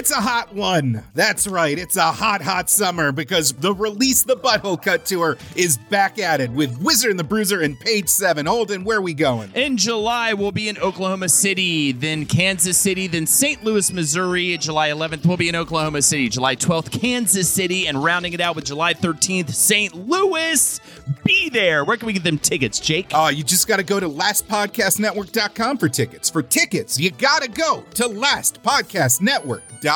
[0.00, 1.04] It's a hot one.
[1.12, 1.78] That's right.
[1.78, 6.40] It's a hot, hot summer because the Release the Butthole Cut Tour is back at
[6.40, 8.46] it with Wizard and the Bruiser and Page 7.
[8.46, 9.52] Holden, where are we going?
[9.54, 13.62] In July, we'll be in Oklahoma City, then Kansas City, then St.
[13.62, 14.56] Louis, Missouri.
[14.56, 16.30] July 11th, we'll be in Oklahoma City.
[16.30, 19.94] July 12th, Kansas City, and rounding it out with July 13th, St.
[20.08, 20.80] Louis.
[21.24, 21.84] Be there.
[21.84, 23.10] Where can we get them tickets, Jake?
[23.12, 26.30] Oh, you just got to go to lastpodcastnetwork.com for tickets.
[26.30, 29.89] For tickets, you got to go to lastpodcastnetwork.com.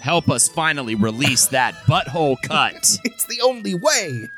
[0.00, 2.98] Help us finally release that butthole cut.
[3.04, 4.30] It's the only way.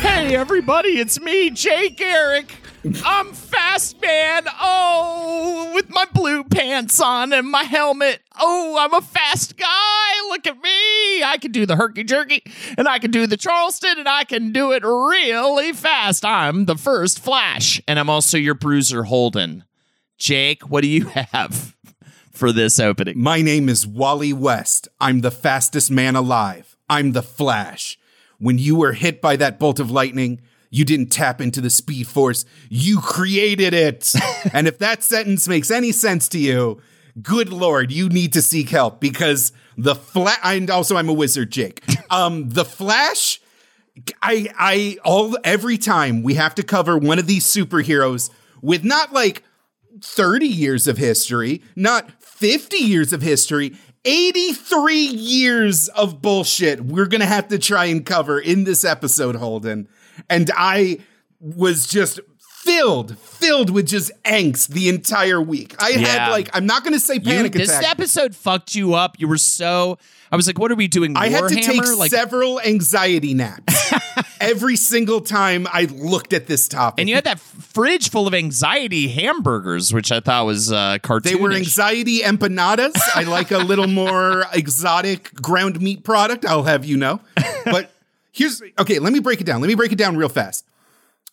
[0.00, 2.61] Hey, everybody, it's me, Jay Garrick.
[2.84, 4.44] I'm fast man.
[4.60, 8.20] Oh, with my blue pants on and my helmet.
[8.40, 10.28] Oh, I'm a fast guy.
[10.30, 11.22] Look at me.
[11.22, 12.42] I can do the herky jerky
[12.76, 16.24] and I can do the Charleston and I can do it really fast.
[16.24, 19.64] I'm the first Flash and I'm also your bruiser Holden.
[20.18, 21.76] Jake, what do you have
[22.32, 23.20] for this opening?
[23.20, 24.88] My name is Wally West.
[25.00, 26.76] I'm the fastest man alive.
[26.90, 27.96] I'm the Flash.
[28.38, 30.40] When you were hit by that bolt of lightning,
[30.72, 34.12] you didn't tap into the speed force, you created it.
[34.52, 36.80] and if that sentence makes any sense to you,
[37.22, 41.52] good lord, you need to seek help because the Flash, and also I'm a wizard,
[41.52, 41.84] Jake.
[42.10, 43.40] Um, the Flash,
[44.20, 48.28] I, I, all, every time we have to cover one of these superheroes
[48.60, 49.42] with not like
[50.02, 57.22] 30 years of history, not 50 years of history, 83 years of bullshit we're going
[57.22, 59.88] to have to try and cover in this episode, Holden.
[60.30, 60.98] And I
[61.40, 65.74] was just filled, filled with just angst the entire week.
[65.82, 66.06] I Yeah.
[66.06, 67.80] had like, I'm not going to say You, panic this attack.
[67.82, 69.16] This episode fucked you up.
[69.18, 69.98] You were so.
[70.30, 71.16] I was like, what are we doing?
[71.16, 71.60] I had to Warhammer?
[71.88, 73.92] take like, several anxiety naps
[74.40, 77.00] every single time I looked at this topic.
[77.02, 81.22] And you had that fridge full of anxiety hamburgers, which I thought was uh, cartoonish.
[81.24, 82.92] They were anxiety empanadas.
[83.14, 87.20] I like a little more exotic ground meat product, I'll have you know.
[87.64, 87.90] But
[88.32, 89.60] here's okay, let me break it down.
[89.60, 90.66] Let me break it down real fast.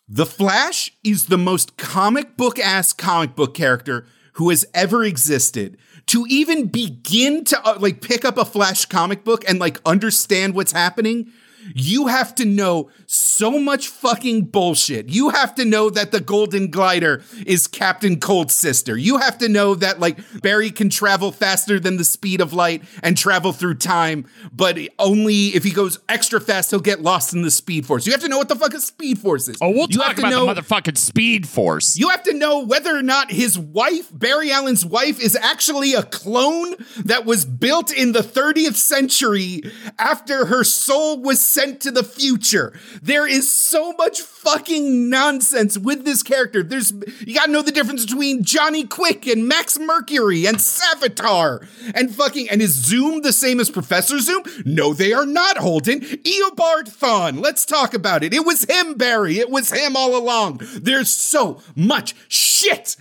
[0.08, 5.78] The Flash is the most comic book ass comic book character who has ever existed.
[6.08, 10.56] To even begin to uh, like pick up a Flash comic book and like understand
[10.56, 11.32] what's happening,
[11.76, 15.10] you have to know so much fucking bullshit.
[15.10, 18.98] You have to know that the Golden Glider is Captain Cold's sister.
[18.98, 22.84] You have to know that like Barry can travel faster than the speed of light
[23.04, 27.42] and travel through time, but only if he goes extra fast, he'll get lost in
[27.42, 28.06] the Speed Force.
[28.06, 29.58] You have to know what the fuck a Speed Force is.
[29.62, 31.98] Oh, we'll you talk have to about know, the motherfucking Speed Force.
[31.98, 36.04] you have to know whether or not his wife, Barry Allen's wife, is actually a
[36.04, 39.62] clone that was built in the 30th century
[39.98, 42.72] after her soul was sent to the future.
[43.02, 46.64] There is so much fucking nonsense with this character.
[46.64, 52.16] There's you gotta know the difference between Johnny Quick and Max Mercury and Savitar and
[52.16, 54.44] fucking and is Zoom the same as Professor Zoom?
[54.66, 56.00] No, they are not, Holden.
[56.00, 57.42] Eobard Thawne.
[57.42, 58.34] Let's talk about it.
[58.34, 59.40] It was him, Barry.
[59.40, 60.62] It was him all along.
[60.82, 62.96] There's so much shit.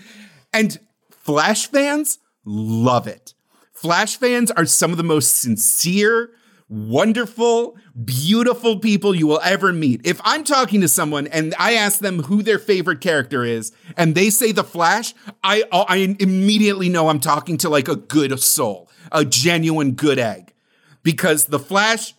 [0.53, 0.81] And
[1.11, 3.35] Flash fans love it.
[3.73, 6.31] Flash fans are some of the most sincere,
[6.69, 10.01] wonderful, beautiful people you will ever meet.
[10.05, 14.15] If I'm talking to someone and I ask them who their favorite character is and
[14.15, 18.91] they say the Flash, I I immediately know I'm talking to like a good soul,
[19.11, 20.53] a genuine good egg.
[21.03, 22.15] Because the Flash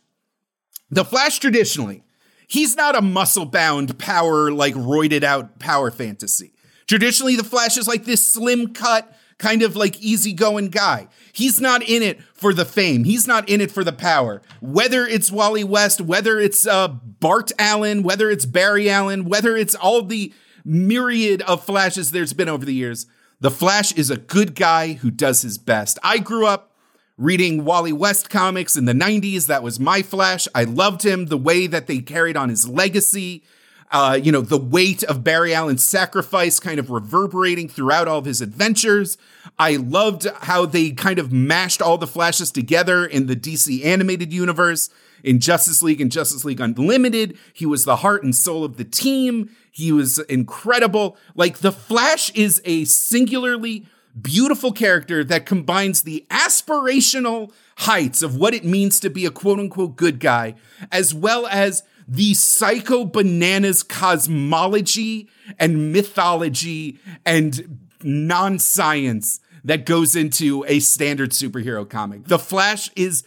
[0.89, 2.03] the Flash traditionally
[2.49, 6.51] he's not a muscle bound power, like roided out power fantasy.
[6.87, 11.07] Traditionally, the Flash is like this slim cut, kind of like easygoing guy.
[11.33, 13.03] He's not in it for the fame.
[13.03, 14.41] He's not in it for the power.
[14.61, 19.75] Whether it's Wally West, whether it's uh, Bart Allen, whether it's Barry Allen, whether it's
[19.75, 20.33] all the
[20.65, 23.07] myriad of Flashes there's been over the years,
[23.39, 25.97] the Flash is a good guy who does his best.
[26.03, 26.75] I grew up
[27.17, 29.47] reading Wally West comics in the 90s.
[29.47, 30.47] That was my Flash.
[30.55, 33.43] I loved him, the way that they carried on his legacy.
[33.91, 38.25] Uh, you know, the weight of Barry Allen's sacrifice kind of reverberating throughout all of
[38.25, 39.17] his adventures.
[39.57, 44.31] I loved how they kind of mashed all the flashes together in the DC animated
[44.31, 44.89] universe.
[45.23, 48.85] In Justice League and Justice League Unlimited, he was the heart and soul of the
[48.85, 49.49] team.
[49.71, 51.17] He was incredible.
[51.35, 53.85] Like, the Flash is a singularly
[54.19, 59.59] beautiful character that combines the aspirational heights of what it means to be a quote
[59.59, 60.55] unquote good guy,
[60.91, 65.29] as well as the psycho bananas cosmology
[65.59, 72.25] and mythology and non science that goes into a standard superhero comic.
[72.25, 73.23] The Flash is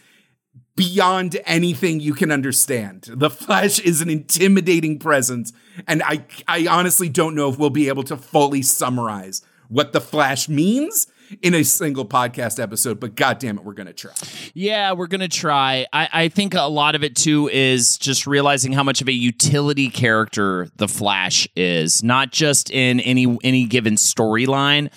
[0.75, 3.07] beyond anything you can understand.
[3.09, 5.53] The Flash is an intimidating presence,
[5.87, 10.01] and I, I honestly don't know if we'll be able to fully summarize what the
[10.01, 11.07] Flash means
[11.41, 14.13] in a single podcast episode, but god damn it, we're gonna try.
[14.53, 15.85] Yeah, we're gonna try.
[15.91, 19.13] I, I think a lot of it too is just realizing how much of a
[19.13, 24.91] utility character the Flash is, not just in any any given storyline,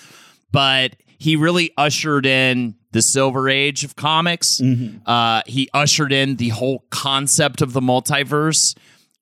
[0.51, 4.61] but he really ushered in the silver age of comics.
[5.05, 8.75] Uh, he ushered in the whole concept of the multiverse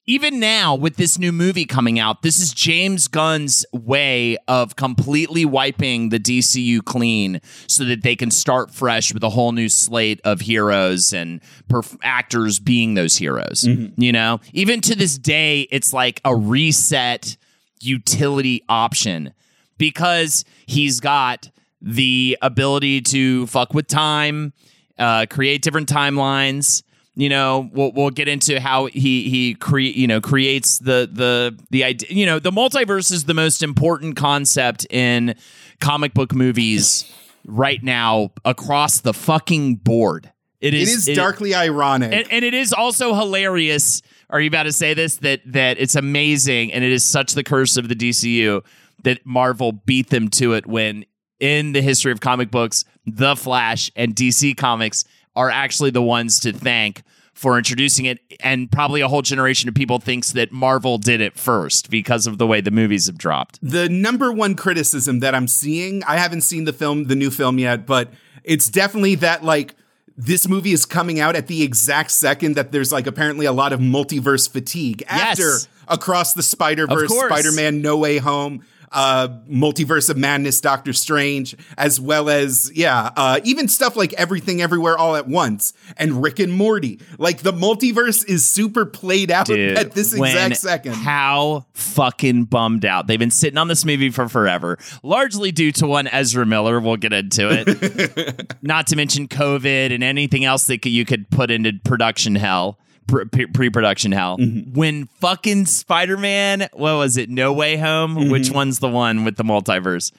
[0.08, 5.46] even now with this new movie coming out, this is James Gunn's way of completely
[5.46, 10.22] wiping the DCU clean so that they can start fresh with a whole new slate
[10.24, 13.64] of heroes and perf- actors being those heroes.
[13.98, 17.36] You know, even to this day, it's like a reset
[17.82, 19.34] utility option
[19.78, 21.50] because he's got
[21.82, 24.54] the ability to fuck with time,
[25.00, 26.84] uh, create different timelines
[27.16, 31.58] you know we'll, we'll get into how he he create you know creates the the
[31.70, 35.36] the idea you know the multiverse is the most important concept in
[35.80, 37.12] comic book movies
[37.46, 40.32] right now across the fucking board.
[40.62, 42.12] It It is is darkly ironic.
[42.14, 44.02] and, and it is also hilarious.
[44.30, 45.18] Are you about to say this?
[45.18, 48.64] That that it's amazing and it is such the curse of the DCU
[49.04, 51.06] that Marvel beat them to it when
[51.40, 56.40] in the history of comic books the Flash and DC Comics are actually the ones
[56.42, 57.04] to thank
[57.34, 61.38] for introducing it and probably a whole generation of people thinks that Marvel did it
[61.38, 63.60] first because of the way the movies have dropped.
[63.62, 67.60] the number one criticism that I'm seeing, I haven't seen the film, the new film
[67.60, 68.10] yet, but
[68.46, 69.76] it's definitely that like
[70.18, 73.74] this movie is coming out at the exact second that there's like apparently a lot
[73.74, 75.68] of multiverse fatigue after Yes.
[75.88, 78.66] Across the Spider Verse, Spider Man No Way Home.
[78.92, 84.62] Uh, multiverse of madness, Doctor Strange, as well as yeah, uh, even stuff like Everything
[84.62, 87.00] Everywhere All at Once and Rick and Morty.
[87.18, 90.94] Like the multiverse is super played out Dude, at this exact second.
[90.94, 93.08] How fucking bummed out.
[93.08, 96.80] They've been sitting on this movie for forever, largely due to one Ezra Miller.
[96.80, 98.56] We'll get into it.
[98.62, 102.80] Not to mention COVID and anything else that you could put into production hell.
[103.08, 104.38] Pre production hell.
[104.38, 104.74] Mm-hmm.
[104.74, 107.30] When fucking Spider Man, what was it?
[107.30, 108.16] No Way Home?
[108.16, 108.32] Mm-hmm.
[108.32, 110.12] Which one's the one with the multiverse?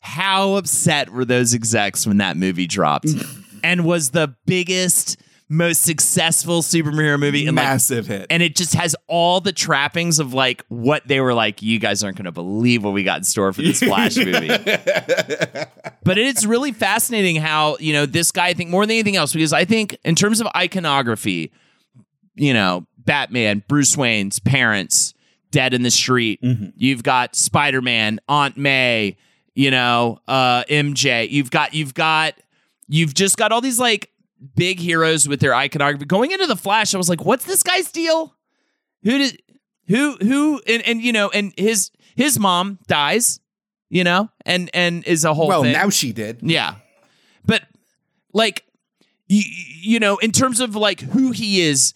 [0.00, 3.08] How upset were those execs when that movie dropped?
[3.64, 5.16] and was the biggest,
[5.48, 8.26] most successful superhero movie like Massive hit.
[8.28, 12.04] and it just has all the trappings of like what they were like you guys
[12.04, 14.48] aren't going to believe what we got in store for this flash movie
[16.04, 19.32] but it's really fascinating how you know this guy i think more than anything else
[19.32, 21.50] because i think in terms of iconography
[22.38, 25.14] you know batman bruce wayne's parents
[25.50, 26.40] dead in the street.
[26.76, 29.16] You've got spider-man aunt may
[29.54, 32.34] you know uh mj you've got you've got
[32.86, 34.10] you've just got all these like
[34.54, 36.04] big heroes with their iconography.
[36.04, 38.34] Going into the flash i was like what's this guy's deal?
[39.02, 39.42] Who did
[39.86, 43.40] who who and, and you know and his his mom dies
[43.88, 45.72] you know and and is a whole well, thing.
[45.72, 46.40] now she did.
[46.42, 46.74] yeah.
[47.44, 47.62] But
[48.32, 48.64] like
[49.28, 49.42] you,
[49.80, 51.94] you know in terms of like who he is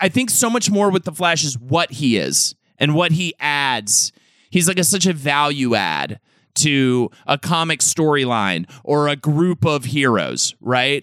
[0.00, 3.34] I- think so much more with the flash is what he is and what he
[3.40, 4.12] adds
[4.50, 6.20] he's like a, such a value add
[6.54, 11.02] to a comic storyline or a group of heroes right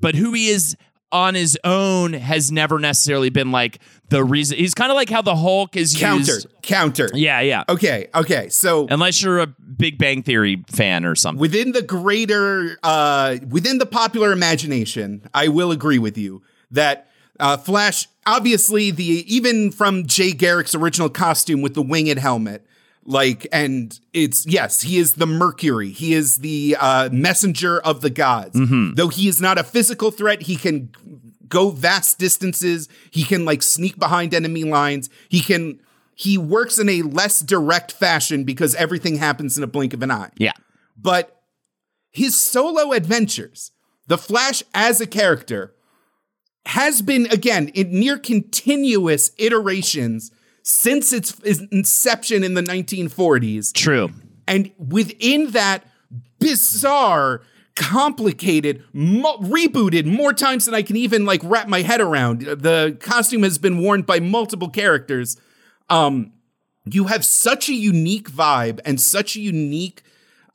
[0.00, 0.76] but who he is
[1.12, 5.22] on his own has never necessarily been like the reason he's kind of like how
[5.22, 7.08] the hulk is Counter, used counter.
[7.14, 8.48] yeah yeah Okay, okay.
[8.48, 13.78] So unless you're a big bang theory fan or something within the greater, uh, within
[13.78, 17.08] the popular imagination, I will agree with you that
[17.40, 18.06] uh, Flash.
[18.34, 22.64] Obviously the even from Jay Garrick's original costume with the winged helmet,
[23.04, 25.90] like, and it's yes, he is the Mercury.
[25.90, 28.58] He is the uh, messenger of the gods.
[28.94, 30.90] Though he is not a physical threat, he can
[31.48, 32.88] go vast distances.
[33.10, 35.10] He can like sneak behind enemy lines.
[35.28, 35.80] He can.
[36.14, 40.10] He works in a less direct fashion because everything happens in a blink of an
[40.10, 40.52] eye Yeah.
[40.94, 41.40] but
[42.10, 43.70] his solo adventures,
[44.06, 45.72] The Flash as a character,
[46.66, 50.30] has been again in near continuous iterations
[50.62, 51.38] since its
[51.70, 53.72] inception in the 1940s.
[53.72, 54.10] True.
[54.46, 55.84] And within that
[56.38, 57.42] bizarre,
[57.76, 62.42] complicated, mo- rebooted more times than I can even like wrap my head around.
[62.42, 65.36] The costume has been worn by multiple characters.
[65.88, 66.32] Um,
[66.84, 70.02] you have such a unique vibe and such a unique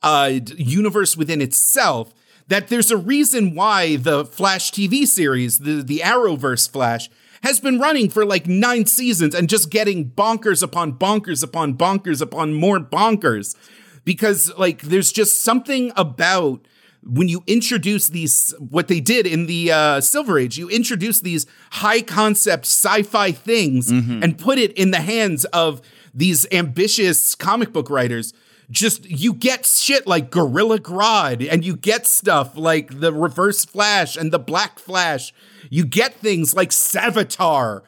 [0.02, 2.14] uh, universe within itself
[2.48, 7.10] that there's a reason why the Flash TV series, the the Arrowverse Flash,
[7.42, 12.20] has been running for like nine seasons and just getting bonkers upon bonkers upon bonkers
[12.20, 13.56] upon more bonkers.
[14.04, 16.66] Because like there's just something about
[17.02, 21.46] when you introduce these what they did in the uh, silver age you introduce these
[21.70, 23.90] high concept sci-fi things
[24.24, 25.80] and put it in the hands of
[26.12, 28.32] these ambitious comic book writers
[28.70, 34.16] just you get shit like gorilla grodd and you get stuff like the reverse flash
[34.16, 35.32] and the black flash
[35.70, 37.82] you get things like savitar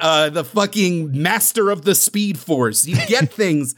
[0.00, 3.74] uh, the fucking master of the speed force you get things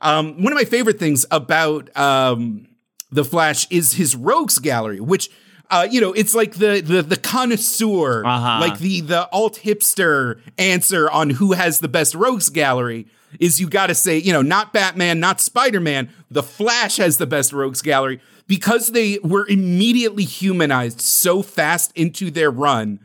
[0.00, 2.66] um, one of my favorite things about um,
[3.12, 5.28] the Flash is his rogues gallery, which
[5.68, 8.58] uh, you know it's like the the the connoisseur, Uh-huh.
[8.60, 13.08] like the the alt hipster answer on who has the best rogues gallery.
[13.38, 16.10] Is you got to say you know not Batman, not Spider Man.
[16.30, 22.30] The Flash has the best rogues gallery because they were immediately humanized so fast into
[22.30, 23.00] their run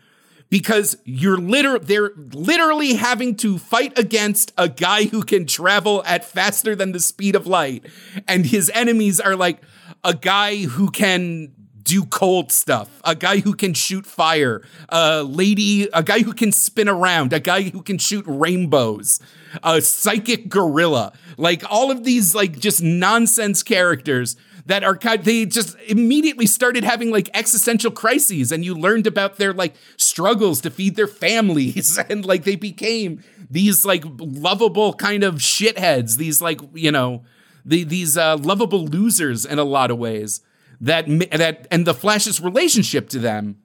[0.49, 6.23] because you're liter- they're literally having to fight against a guy who can travel at
[6.23, 7.85] faster than the speed of light
[8.27, 9.61] and his enemies are like
[10.03, 11.51] a guy who can
[11.85, 12.89] do cold stuff.
[13.05, 14.61] A guy who can shoot fire.
[14.89, 17.31] A lady a guy who can spin around.
[17.31, 19.21] A guy who can shoot rainbows.
[19.63, 21.13] A psychic gorilla.
[21.37, 26.83] Like all of these like just nonsense characters that are kind they just immediately started
[26.83, 31.97] having like existential crises and you learned about their like struggles to feed their families
[32.09, 37.23] and like they became these like lovable kind of shitheads these like you know
[37.63, 40.41] the, these uh, lovable losers in a lot of ways
[40.81, 43.57] that that and the flash's relationship to them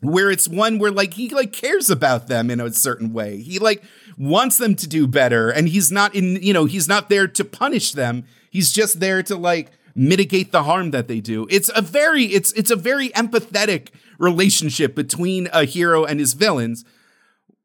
[0.00, 3.38] where it's one where like he like cares about them in a certain way.
[3.38, 3.82] He like
[4.16, 7.44] wants them to do better and he's not in you know, he's not there to
[7.44, 8.24] punish them.
[8.50, 11.46] He's just there to like mitigate the harm that they do.
[11.50, 13.88] It's a very it's it's a very empathetic
[14.18, 16.84] relationship between a hero and his villains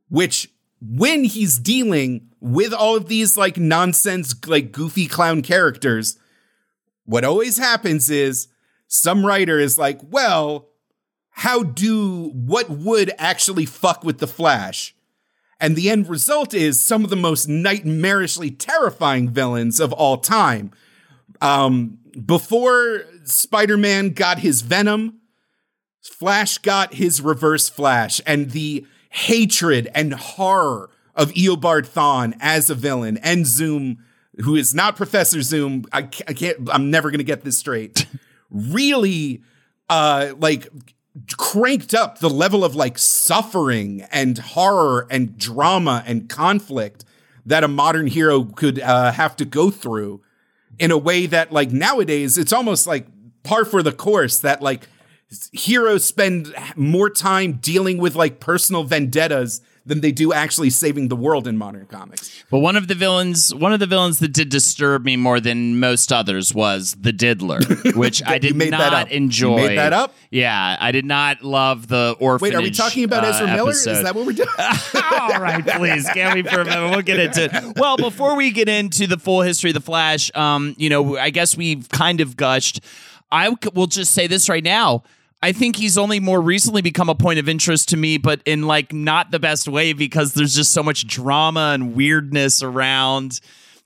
[0.10, 0.50] which
[0.80, 6.20] when he's dealing with all of these like nonsense like goofy clown characters
[7.06, 8.48] what always happens is
[8.94, 10.70] some writer is like, well,
[11.32, 14.96] how do what would actually fuck with the Flash?
[15.60, 20.72] And the end result is some of the most nightmarishly terrifying villains of all time.
[21.42, 25.22] Um, before Spider Man got his Venom,
[26.00, 32.76] Flash got his Reverse Flash, and the hatred and horror of Eobard Thawne as a
[32.76, 34.04] villain, and Zoom,
[34.42, 35.86] who is not Professor Zoom.
[35.92, 38.06] I can't, I can't I'm never going to get this straight.
[38.54, 39.42] really,
[39.90, 40.70] uh, like
[41.38, 47.06] cranked up the level of like suffering and horror and drama and conflict
[47.46, 50.22] that a modern hero could uh, have to go through
[50.80, 53.06] in a way that like nowadays it's almost like
[53.44, 54.88] par for the course that like
[55.52, 61.16] heroes spend more time dealing with like personal vendettas than they do actually saving the
[61.16, 62.44] world in modern comics.
[62.50, 65.80] But one of the villains, one of the villains that did disturb me more than
[65.80, 67.60] most others was the Diddler,
[67.96, 69.10] which I did not up.
[69.10, 69.68] You enjoy.
[69.68, 70.14] made that up?
[70.30, 72.54] Yeah, I did not love the orphanage.
[72.54, 73.70] Wait, are we talking about uh, Ezra Miller?
[73.72, 73.92] episode.
[73.92, 74.50] Is that what we're doing?
[74.58, 76.90] All right, please get me for a minute.
[76.90, 77.78] We'll get into it.
[77.78, 81.30] Well, before we get into the full history of the Flash, um, you know, I
[81.30, 82.80] guess we've kind of gushed.
[83.32, 85.04] I will just say this right now.
[85.44, 88.62] I think he's only more recently become a point of interest to me, but in
[88.62, 93.42] like not the best way because there's just so much drama and weirdness around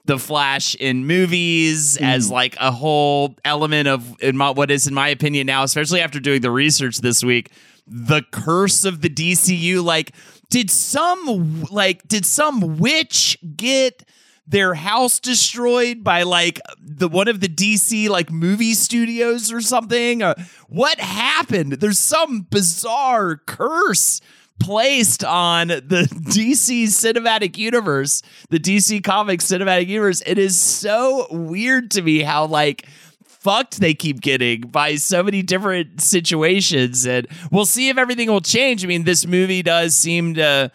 [0.06, 2.04] the Flash in movies hmm.
[2.04, 6.00] as like a whole element of in my, what is in my opinion now, especially
[6.00, 7.50] after doing the research this week,
[7.88, 9.84] the curse of the DCU.
[9.84, 10.12] Like,
[10.52, 14.04] did some like did some witch get
[14.48, 20.24] their house destroyed by like the one of the DC like movie studios or something?
[20.24, 20.36] Uh,
[20.70, 21.74] what happened?
[21.74, 24.22] There's some bizarre curse
[24.60, 30.24] placed on the DC cinematic universe, the DC Comics cinematic universe.
[30.26, 32.88] It is so weird to me how like
[33.24, 38.42] fucked they keep getting by so many different situations and we'll see if everything will
[38.42, 38.84] change.
[38.84, 40.72] I mean, this movie does seem to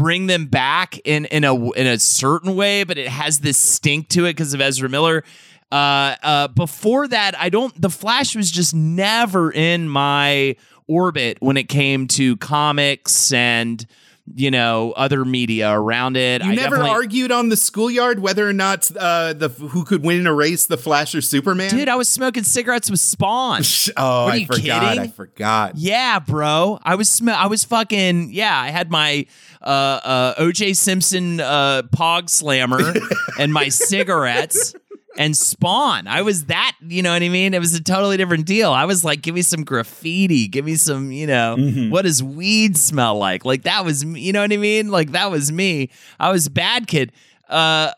[0.00, 4.08] bring them back in in a in a certain way, but it has this stink
[4.08, 5.22] to it because of Ezra Miller.
[5.70, 7.78] Uh, uh, before that, I don't.
[7.78, 10.56] The Flash was just never in my
[10.88, 13.86] orbit when it came to comics and
[14.34, 16.42] you know other media around it.
[16.44, 20.20] You I never argued on the schoolyard whether or not uh, the who could win
[20.20, 21.70] in a race, the Flash or Superman.
[21.70, 21.88] dude.
[21.88, 23.62] I was smoking cigarettes with Spawn.
[23.96, 24.82] oh, I you forgot.
[24.82, 25.00] kidding?
[25.00, 25.76] I forgot.
[25.76, 26.78] Yeah, bro.
[26.82, 28.58] I was sm- I was fucking yeah.
[28.58, 29.26] I had my
[29.62, 32.94] uh, uh, OJ Simpson uh, Pog Slammer
[33.38, 34.74] and my cigarettes
[35.20, 36.06] and Spawn.
[36.06, 36.76] I was that.
[36.80, 37.52] You know what I mean?
[37.52, 38.72] It was a totally different deal.
[38.72, 40.48] I was like, give me some graffiti.
[40.48, 41.12] Give me some.
[41.12, 41.56] You know,
[41.90, 43.44] what does weed smell like?
[43.44, 44.02] Like that was.
[44.02, 44.90] You know what I mean?
[44.90, 45.90] Like that was me.
[46.18, 47.12] I was bad kid.
[47.50, 47.92] Uh,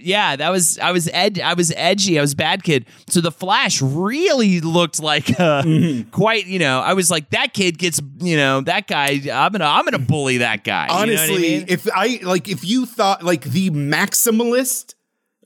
[0.00, 2.18] yeah, that was I was ed I was edgy.
[2.18, 2.86] I was bad kid.
[3.08, 5.64] So the Flash really looked like uh,
[6.12, 6.46] quite.
[6.46, 8.00] You know, I was like that kid gets.
[8.20, 9.20] You know, that guy.
[9.32, 10.84] I'm gonna I'm gonna bully that guy.
[10.84, 11.64] You know I Honestly, mean?
[11.66, 14.93] if I like, if you thought like the maximalist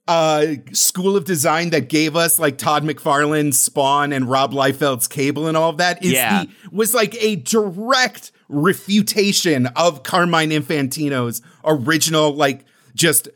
[0.08, 5.46] uh school of design that gave us like Todd McFarlane, Spawn, and Rob Liefeld's Cable
[5.46, 6.44] and all of that is Yeah.
[6.44, 13.28] the was like a direct refutation of Carmine Infantino's original, like just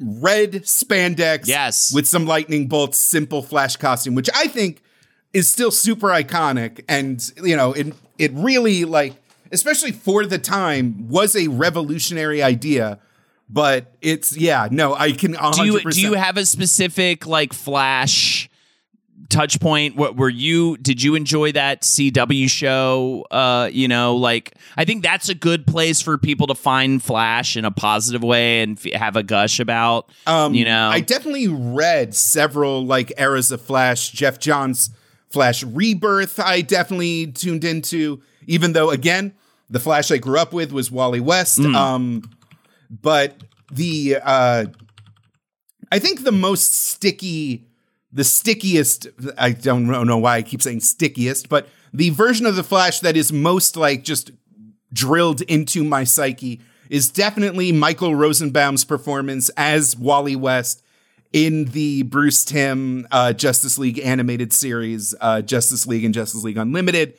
[0.00, 1.92] red spandex Yes.
[1.92, 4.82] with some lightning bolts, simple flash costume, which I think
[5.32, 9.14] is still super iconic and you know it it really like
[9.50, 13.00] especially for the time was a revolutionary idea
[13.48, 17.52] but it's yeah no i can 100% do you do you have a specific like
[17.52, 18.48] Flash
[19.30, 19.96] touch point?
[19.96, 20.76] What were you?
[20.76, 23.24] Did you enjoy that CW show?
[23.30, 27.56] Uh, you know, like I think that's a good place for people to find Flash
[27.56, 30.10] in a positive way and f- have a gush about.
[30.26, 34.90] um you know, i definitely read several like eras of flash geoff johns
[35.30, 39.32] flash rebirth i definitely tuned into even though again
[39.70, 41.74] the flash i grew up with was wally west Hmm.
[41.74, 42.30] um
[43.02, 44.66] but the uh
[45.90, 47.66] i think the most sticky
[48.12, 52.64] the stickiest i don't know why i keep saying stickiest but the version of the
[52.64, 54.30] flash that is most like just
[54.92, 60.82] drilled into my psyche is definitely michael rosenbaum's performance as wally west
[61.32, 66.56] in the bruce timm uh, justice league animated series uh, justice league and justice league
[66.56, 67.14] unlimited.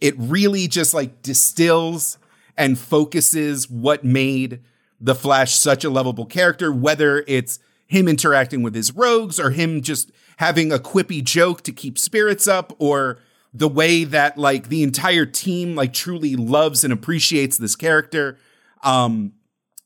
[0.00, 2.18] It really just like distills
[2.56, 4.60] and focuses what made
[5.00, 9.80] the Flash such a lovable character, whether it's him interacting with his rogues or him
[9.80, 13.18] just having a quippy joke to keep spirits up or
[13.52, 18.38] the way that like the entire team like truly loves and appreciates this character.
[18.82, 19.32] Um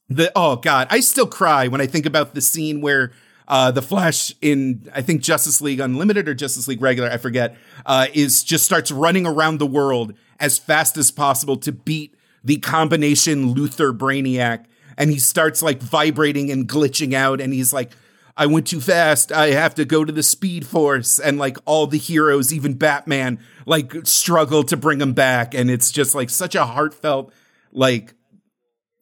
[0.09, 3.12] the oh god, I still cry when I think about the scene where
[3.48, 7.57] uh, the Flash in I think Justice League Unlimited or Justice League Regular, I forget,
[7.85, 12.57] uh, is just starts running around the world as fast as possible to beat the
[12.59, 14.64] combination Luthor Brainiac,
[14.97, 17.93] and he starts like vibrating and glitching out, and he's like,
[18.37, 19.33] "I went too fast.
[19.33, 23.39] I have to go to the Speed Force," and like all the heroes, even Batman,
[23.67, 27.33] like struggle to bring him back, and it's just like such a heartfelt
[27.73, 28.15] like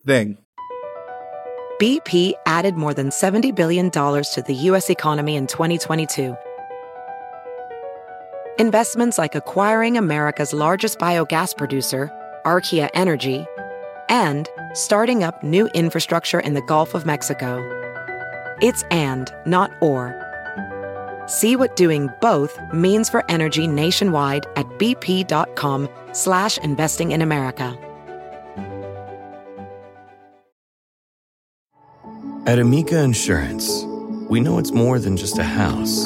[0.06, 0.38] thing.
[1.80, 4.90] BP added more than $70 billion to the U.S.
[4.90, 6.36] economy in 2022.
[8.58, 12.10] Investments like acquiring America's largest biogas producer,
[12.44, 13.46] Archaea Energy,
[14.10, 17.64] and starting up new infrastructure in the Gulf of Mexico.
[18.60, 20.14] It's and, not or.
[21.26, 27.78] See what doing both means for energy nationwide at bp.com slash investing in America.
[32.46, 33.84] At Amica Insurance,
[34.28, 36.04] we know it's more than just a house.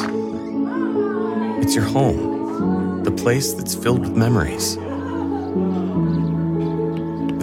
[1.62, 4.76] It's your home, the place that's filled with memories.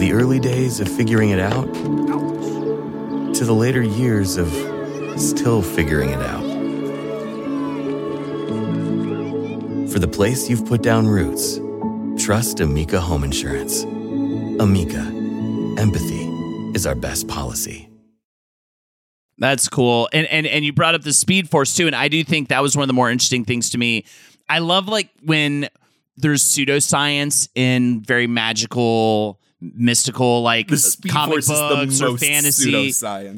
[0.02, 4.48] The early days of figuring it out to the later years of
[5.16, 6.42] still figuring it out.
[9.92, 11.60] For the place you've put down roots,
[12.20, 13.84] trust Amica Home Insurance.
[13.84, 14.98] Amica,
[15.80, 16.24] empathy
[16.74, 17.88] is our best policy.
[19.38, 20.08] That's cool.
[20.12, 22.60] And and and you brought up the Speed Force too, and I do think that
[22.60, 24.04] was one of the more interesting things to me.
[24.48, 25.68] I love like when
[26.16, 32.18] there's pseudoscience in very magical mystical like The Speed comic Force is the books or
[32.18, 32.70] fantasy.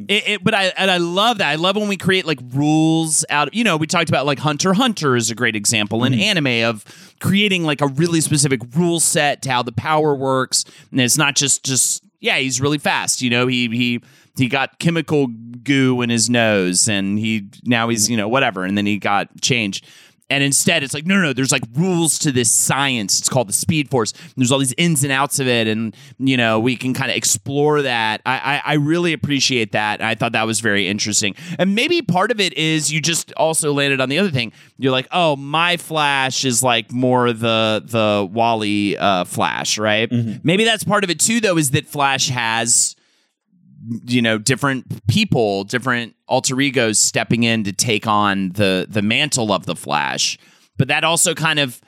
[0.08, 1.50] It, it, but I and I love that.
[1.50, 3.48] I love when we create like rules out.
[3.48, 6.22] of You know, we talked about like Hunter Hunter is a great example in mm-hmm.
[6.22, 6.84] anime of
[7.20, 11.36] creating like a really specific rule set to how the power works, and it's not
[11.36, 13.20] just just yeah, he's really fast.
[13.20, 14.00] You know, he he
[14.36, 18.12] he got chemical goo in his nose, and he now he's mm-hmm.
[18.12, 19.86] you know whatever, and then he got changed.
[20.30, 23.18] And instead, it's like, no, no, no, there's like rules to this science.
[23.18, 24.14] It's called the Speed Force.
[24.36, 25.68] There's all these ins and outs of it.
[25.68, 28.22] And, you know, we can kind of explore that.
[28.24, 30.00] I, I, I really appreciate that.
[30.00, 31.34] I thought that was very interesting.
[31.58, 34.52] And maybe part of it is you just also landed on the other thing.
[34.78, 40.10] You're like, oh, my Flash is like more the, the Wally uh, Flash, right?
[40.42, 42.96] Maybe that's part of it too, though, is that Flash has
[44.04, 49.52] you know different people different alter egos stepping in to take on the the mantle
[49.52, 50.38] of the flash
[50.76, 51.80] but that also kind of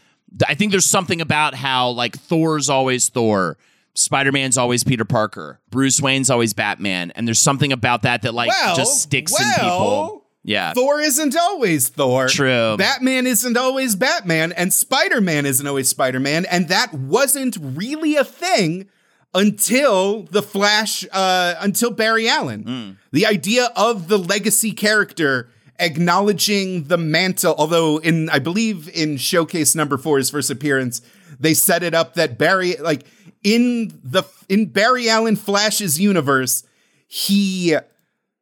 [0.47, 3.57] i think there's something about how like thor's always thor
[3.95, 8.51] spider-man's always peter parker bruce wayne's always batman and there's something about that that like
[8.51, 12.29] Well, just sticks in well, people yeah Thor isn't always Thor.
[12.29, 12.77] True.
[12.77, 18.15] Batman isn't always Batman, and Spider Man isn't always Spider Man, and that wasn't really
[18.15, 18.89] a thing
[19.35, 22.63] until the Flash, uh, until Barry Allen.
[22.63, 22.91] Hmm.
[23.13, 29.75] The idea of the legacy character acknowledging the mantle, although in I believe in Showcase
[29.75, 31.03] number four, his first appearance,
[31.39, 33.05] they set it up that Barry, like
[33.43, 36.65] in the in Barry Allen Flash's universe,
[37.07, 37.77] he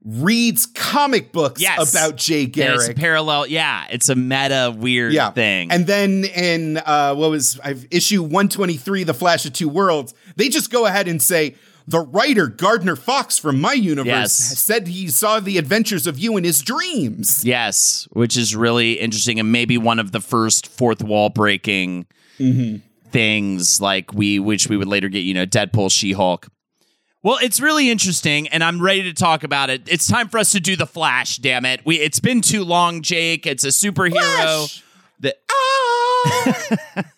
[0.04, 1.92] reads comic books Yes.
[1.94, 2.96] about Jay And it's Garrick.
[2.96, 5.30] parallel yeah it's a meta weird yeah.
[5.30, 10.12] thing And then in uh what was I've issue 123, The Flash of Two Worlds,
[10.36, 11.54] they just go ahead and say
[11.86, 14.32] the writer Gardner Fox from my universe Yes.
[14.58, 17.42] said he saw the adventures of you in his dreams.
[17.44, 22.06] Yes, which is really interesting and maybe one of the first fourth wall breaking
[23.10, 26.48] things like we which we would later get, you know, Deadpool, She-Hulk.
[27.24, 29.82] Well, it's really interesting and I'm ready to talk about it.
[29.88, 31.80] It's time for us to do the Flash, damn it.
[31.84, 33.46] We it's been too long, Jake.
[33.46, 34.80] It's a superhero
[35.20, 36.44] that Ah,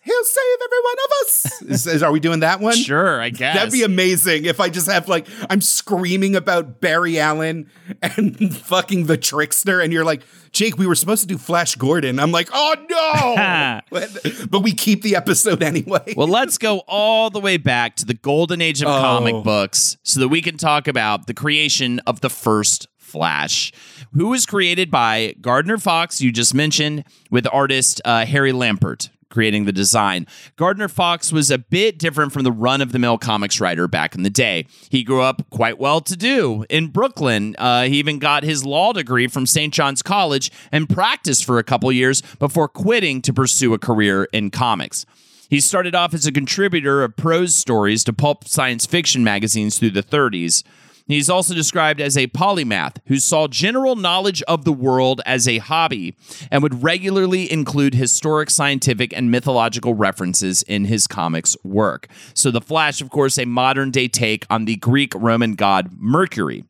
[0.02, 1.62] he'll save every one of us.
[1.62, 2.76] Is- is- are we doing that one?
[2.76, 3.56] sure, I guess.
[3.56, 7.68] That'd be amazing if I just have like I'm screaming about Barry Allen
[8.00, 10.22] and fucking the trickster, and you're like,
[10.56, 12.18] Jake, we were supposed to do Flash Gordon.
[12.18, 13.80] I'm like, oh no,
[14.50, 16.14] but, we keep the episode anyway.
[16.16, 18.98] Well, let's go all the way back to the golden age of Oh.
[19.02, 23.70] comic books so that we can talk about the creation of the first Flash,
[24.14, 29.66] who was created by Gardner Fox, you just mentioned, with artist uh, Harry Lampert creating
[29.66, 30.26] the design.
[30.56, 34.14] Gardner Fox was a bit different from the run of the mill comics writer back
[34.14, 34.64] in the day.
[34.88, 37.54] He grew up quite well to do in Brooklyn.
[37.58, 39.74] Uh, he even got his law degree from St.
[39.74, 44.50] John's College and practiced for a couple years before quitting to pursue a career in
[44.50, 45.04] comics.
[45.50, 49.90] He started off as a contributor of prose stories to pulp science fiction magazines through
[49.90, 50.62] the 30s.
[51.06, 55.58] He's also described as a polymath who saw general knowledge of the world as a
[55.58, 56.16] hobby
[56.50, 62.08] and would regularly include historic, scientific, and mythological references in his comics work.
[62.34, 66.64] So, The Flash, of course, a modern day take on the Greek Roman god Mercury.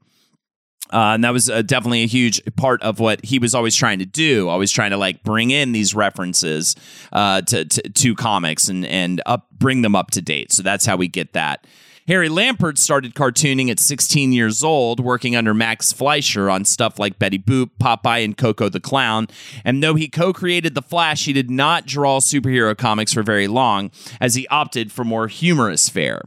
[0.92, 3.99] Uh, and that was uh, definitely a huge part of what he was always trying
[3.99, 4.49] to do.
[4.49, 6.77] Always trying to like bring in these references
[7.12, 10.53] uh, to, to to comics and and up bring them up to date.
[10.53, 11.66] So that's how we get that.
[12.08, 17.18] Harry Lampert started cartooning at 16 years old, working under Max Fleischer on stuff like
[17.18, 19.26] Betty Boop, Popeye, and Koko the Clown.
[19.64, 23.48] And though he co created The Flash, he did not draw superhero comics for very
[23.48, 23.90] long,
[24.20, 26.22] as he opted for more humorous fare.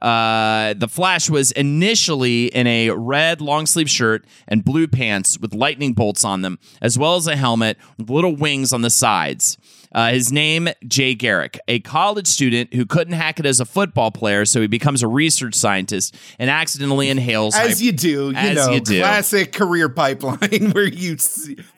[0.00, 5.54] Uh, the Flash was initially in a red long sleeve shirt and blue pants with
[5.54, 9.56] lightning bolts on them, as well as a helmet with little wings on the sides.
[9.94, 14.10] Uh, his name, Jay Garrick, a college student who couldn't hack it as a football
[14.10, 17.54] player, so he becomes a research scientist and accidentally inhales.
[17.54, 19.00] As you do, you know, you do.
[19.00, 21.16] classic career pipeline where you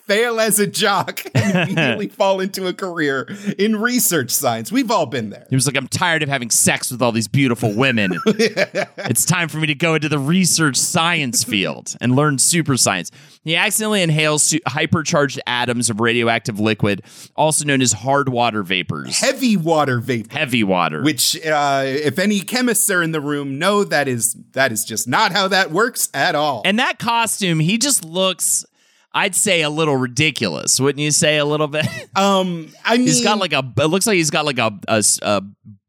[0.07, 4.71] fail as a jock and immediately fall into a career in research science.
[4.71, 5.47] We've all been there.
[5.51, 8.19] He was like, I'm tired of having sex with all these beautiful women.
[8.27, 13.11] it's time for me to go into the research science field and learn super science.
[13.43, 17.03] He accidentally inhales su- hypercharged atoms of radioactive liquid,
[17.37, 19.19] also known as hard water vapors.
[19.21, 20.37] Heavy water vapor.
[20.37, 21.03] Heavy water.
[21.03, 25.07] Which, uh, if any chemists are in the room, know that is that is just
[25.09, 26.63] not how that works at all.
[26.65, 28.65] and that costume, he just looks,
[29.17, 30.81] I'd say, a little ridiculous.
[30.81, 31.87] Wouldn't you say a little bit?
[32.17, 34.79] um, I mean, he's got like a, it looks like he's got like a
[35.23, 35.43] a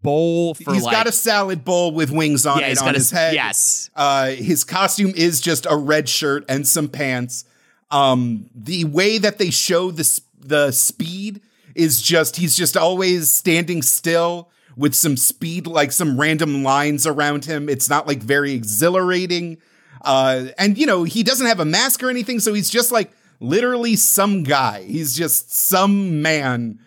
[0.04, 0.94] bowl for he's like.
[0.94, 3.34] got a salad bowl with wings on Yeah, it he's on got a- his head.
[3.34, 3.90] yes.
[3.96, 7.46] Uh, his costume is just a red shirt and some pants.
[7.92, 11.42] Um, the way that they show the the speed
[11.74, 17.46] is just he's just always standing still with some speed, like some random lines around
[17.46, 17.70] him.
[17.70, 19.58] It's not like very exhilarating.
[20.06, 23.12] Uh, and you know, he doesn't have a mask or anything, so he's just like
[23.40, 24.84] literally some guy.
[24.84, 26.80] He's just some man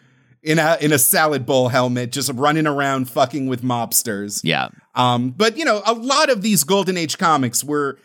[0.42, 4.40] in a in a salad bowl helmet, just running around fucking with mobsters.
[4.42, 4.68] Yeah.
[4.94, 7.98] Um, but you know, a lot of these Golden Age comics were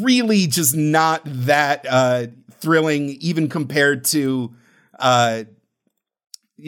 [0.00, 4.54] really just not that uh, thrilling, even compared to
[4.98, 5.44] uh,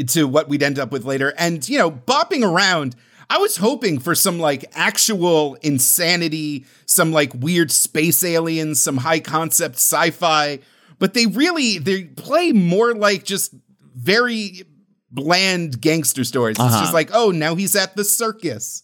[0.09, 1.35] to what we'd end up with later.
[1.38, 2.94] And you know, bopping around,
[3.30, 9.20] I was hoping for some like actual insanity, some like weird space aliens, some high
[9.20, 10.60] concept sci-fi.
[10.98, 13.54] But they really they play more like just
[13.94, 14.62] very
[15.10, 16.54] bland gangster stories.
[16.56, 16.80] It's Uh-huh.
[16.80, 18.82] just like, oh, now he's at the circus.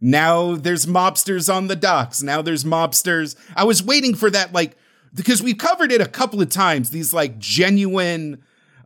[0.00, 2.22] Now there's mobsters on the docks.
[2.22, 3.34] Now there's mobsters.
[3.56, 4.76] I was waiting for that, like,
[5.14, 8.42] because we've covered it a couple of times, these like genuine,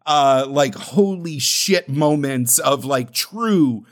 [0.07, 3.85] uh, like holy shit moments of like true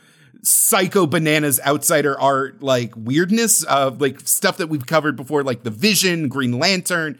[0.48, 5.70] psycho bananas outsider art, like weirdness of like stuff that we've covered before, like the
[5.70, 7.18] Vision, Green Lantern,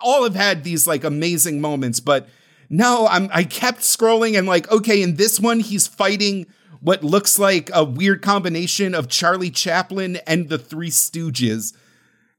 [0.00, 2.28] all have had these like amazing moments, but
[2.68, 6.46] no, I'm I kept scrolling and like, okay, in this one, he's fighting
[6.80, 11.74] what looks like a weird combination of Charlie Chaplin and the Three Stooges,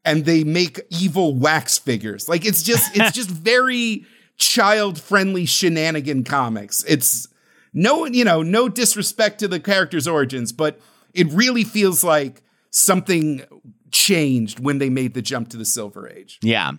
[0.05, 2.29] and they make evil wax figures.
[2.29, 4.05] Like it's just it's just very
[4.37, 6.83] child-friendly shenanigan comics.
[6.85, 7.27] It's
[7.73, 10.79] no, you know, no disrespect to the character's origins, but
[11.13, 13.43] it really feels like something
[13.91, 16.39] changed when they made the jump to the Silver Age.
[16.41, 16.71] Yeah.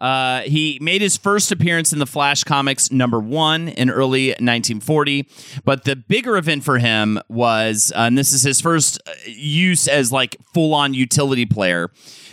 [0.00, 5.28] Uh, he made his first appearance in the Flash comics number one in early 1940,
[5.64, 9.86] but the bigger event for him was, uh, and this is his first uh, use
[9.86, 11.90] as like full on utility player.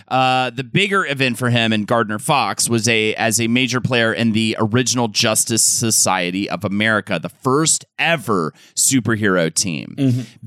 [0.08, 4.14] Uh, the bigger event for him and Gardner Fox was a as a major player
[4.14, 9.96] in the original Justice Society of America, the first ever superhero team.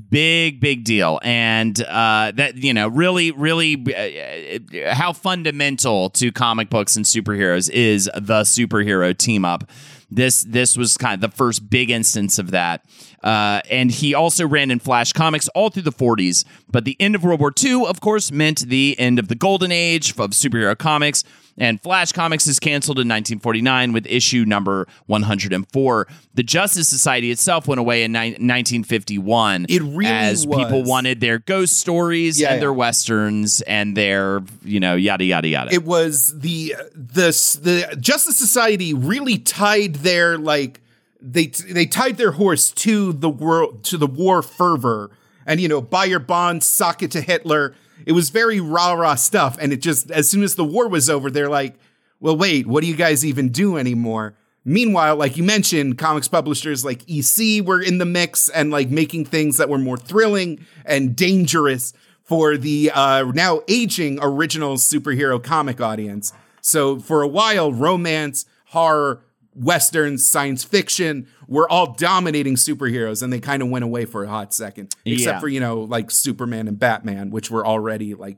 [0.09, 6.69] Big, big deal, and uh, that you know really, really uh, how fundamental to comic
[6.69, 9.69] books and superheroes is the superhero team up.
[10.09, 12.83] This this was kind of the first big instance of that.
[13.23, 16.43] Uh, and he also ran in Flash comics all through the 40s.
[16.69, 19.71] But the end of World War II, of course, meant the end of the golden
[19.71, 21.23] age of superhero comics.
[21.57, 26.07] And Flash Comics is canceled in 1949 with issue number 104.
[26.33, 29.65] The Justice Society itself went away in ni- 1951.
[29.69, 32.59] It really as people wanted their ghost stories Yeah, and yeah.
[32.61, 35.73] their westerns and their you know yada yada yada.
[35.73, 37.27] it was the the
[37.61, 40.79] the Justice Society really tied their like
[41.21, 45.11] they they tied their horse to the world to the war fervor.
[45.45, 47.75] And you know buy your bonds sock it to Hitler.
[48.05, 49.57] It was very rah rah stuff.
[49.59, 51.75] And it just as soon as the war was over they're like
[52.19, 54.35] well wait what do you guys even do anymore?
[54.65, 59.25] Meanwhile like you mentioned comics publishers like EC were in the mix and like making
[59.25, 65.81] things that were more thrilling and dangerous for the uh, now aging original superhero comic
[65.81, 66.31] audience.
[66.61, 69.21] So for a while, romance, horror,
[69.53, 74.27] westerns, science fiction were all dominating superheroes, and they kind of went away for a
[74.29, 74.95] hot second.
[75.05, 75.39] Except Yeah.
[75.39, 78.37] for you know like Superman and Batman, which were already like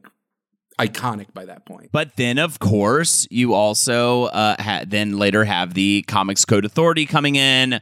[0.80, 1.89] iconic by that point.
[1.91, 7.06] But then, of course, you also uh, ha- then later have the Comics Code Authority
[7.06, 7.80] coming in,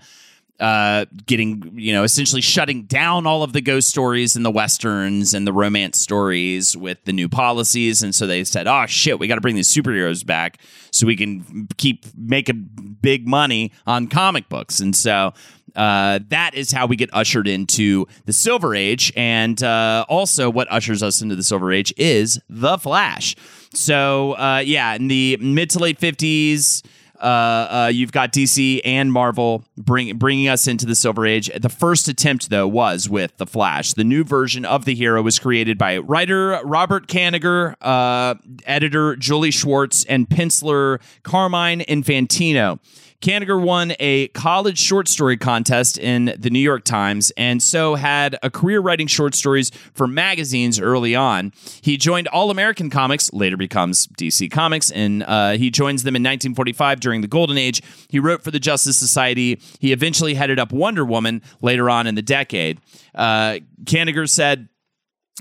[0.62, 5.34] uh, getting you know essentially shutting down all of the ghost stories and the westerns
[5.34, 8.04] and the romance stories with the new policies.
[8.04, 10.60] And so they said, "Oh shit, we got to bring these superheroes back
[10.92, 15.34] so we can keep making big money on comic books." And so.
[15.74, 20.70] Uh, that is how we get ushered into the Silver Age, and uh, also what
[20.70, 23.38] ushers us into the Silver Age is the Flash.
[23.74, 26.84] So, uh, yeah, in the mid to late fifties,
[27.22, 31.52] uh, uh, you've got DC and Marvel bring, bringing us into the Silver Age.
[31.60, 33.94] The first attempt, though, was with the Flash.
[33.94, 39.52] The new version of the hero was created by writer Robert Kanigher, uh, editor Julie
[39.52, 42.80] Schwartz, and penciler Carmine Infantino.
[43.22, 48.36] Kanigher won a college short story contest in the New York Times and so had
[48.42, 51.54] a career writing short stories for magazines early on.
[51.82, 56.24] He joined All American Comics, later becomes DC Comics, and uh, he joins them in
[56.24, 57.82] 1945 during the Golden Age.
[58.10, 59.62] He wrote for the Justice Society.
[59.80, 62.80] He eventually headed up Wonder Woman later on in the decade.
[63.14, 64.68] Uh, Kanigher said,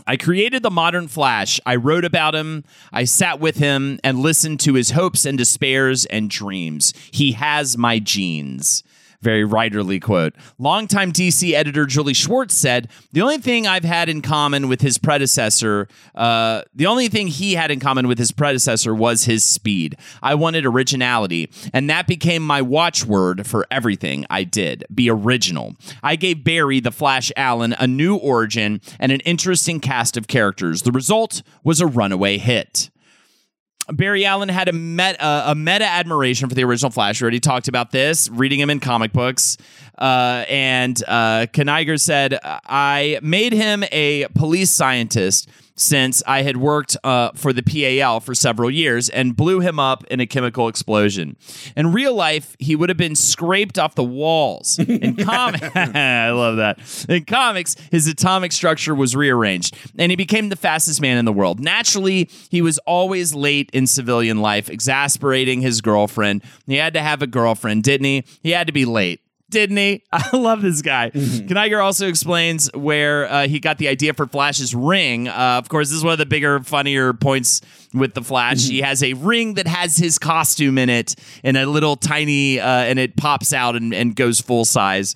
[0.06, 1.60] I created the modern Flash.
[1.66, 2.64] I wrote about him.
[2.92, 6.94] I sat with him and listened to his hopes and despairs and dreams.
[7.10, 8.82] He has my genes.
[9.22, 10.34] Very writerly quote.
[10.58, 14.96] Longtime DC editor Julie Schwartz said, The only thing I've had in common with his
[14.96, 19.96] predecessor, uh, the only thing he had in common with his predecessor was his speed.
[20.22, 25.76] I wanted originality, and that became my watchword for everything I did be original.
[26.02, 30.82] I gave Barry the Flash Allen a new origin and an interesting cast of characters.
[30.82, 32.88] The result was a runaway hit.
[33.92, 37.20] Barry Allen had a, met, uh, a meta admiration for the original Flash.
[37.20, 39.56] We already talked about this, reading him in comic books.
[39.98, 41.46] Uh, and uh,
[41.96, 45.48] said, I made him a police scientist
[45.80, 50.04] since I had worked uh, for the PAL for several years and blew him up
[50.04, 51.36] in a chemical explosion.
[51.76, 54.78] In real life, he would have been scraped off the walls.
[54.78, 56.78] In comics, I love that.
[57.08, 61.32] In comics, his atomic structure was rearranged, and he became the fastest man in the
[61.32, 61.60] world.
[61.60, 66.42] Naturally, he was always late in civilian life, exasperating his girlfriend.
[66.66, 68.24] He had to have a girlfriend, didn't he?
[68.42, 70.02] He had to be late didn't he?
[70.12, 71.10] I love this guy.
[71.10, 75.28] mm also explains where uh, he got the idea for Flash's ring.
[75.28, 77.60] Uh, of course, this is one of the bigger, funnier points
[77.94, 78.58] with the Flash.
[78.58, 78.72] Mm-hmm.
[78.72, 82.66] He has a ring that has his costume in it, and a little tiny, uh,
[82.66, 85.14] and it pops out and, and goes full size.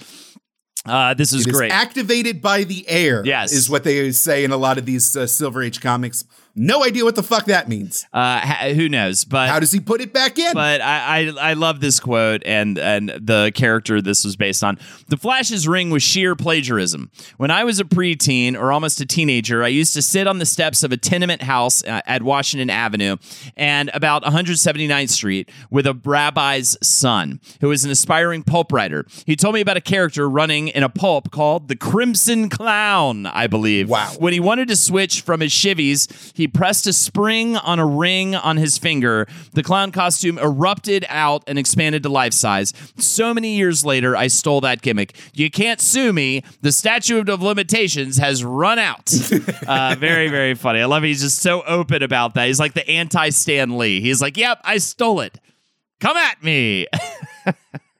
[0.86, 1.68] Uh, this is it great.
[1.68, 3.22] Is activated by the air.
[3.24, 6.24] Yes, is what they say in a lot of these uh, Silver Age comics.
[6.56, 8.06] No idea what the fuck that means.
[8.12, 9.24] Uh, ha- who knows?
[9.24, 10.52] But how does he put it back in?
[10.54, 14.78] But I, I, I love this quote and and the character this was based on.
[15.08, 17.10] The Flash's ring was sheer plagiarism.
[17.38, 20.46] When I was a preteen or almost a teenager, I used to sit on the
[20.46, 23.16] steps of a tenement house uh, at Washington Avenue
[23.56, 29.06] and about 179th Street with a rabbi's son who was an aspiring pulp writer.
[29.26, 33.48] He told me about a character running in a pulp called the Crimson Clown, I
[33.48, 33.88] believe.
[33.88, 34.12] Wow.
[34.18, 37.86] When he wanted to switch from his shivvies, he he pressed a spring on a
[37.86, 39.26] ring on his finger.
[39.54, 42.74] The clown costume erupted out and expanded to life size.
[42.98, 45.16] So many years later, I stole that gimmick.
[45.32, 46.42] You can't sue me.
[46.60, 49.10] The statute of limitations has run out.
[49.66, 50.80] uh, very, very funny.
[50.80, 51.06] I love it.
[51.06, 52.46] He's just so open about that.
[52.46, 54.02] He's like the anti Stan Lee.
[54.02, 55.40] He's like, yep, I stole it.
[55.98, 56.88] Come at me.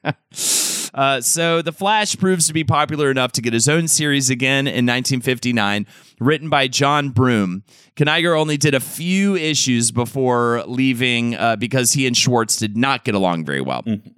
[0.95, 4.65] Uh, so The Flash proves to be popular enough to get his own series again
[4.65, 5.85] in 1959,
[6.19, 7.63] written by John Broome.
[7.97, 13.03] Kanigher only did a few issues before leaving uh, because he and Schwartz did not
[13.03, 13.83] get along very well.
[13.83, 14.09] Mm-hmm.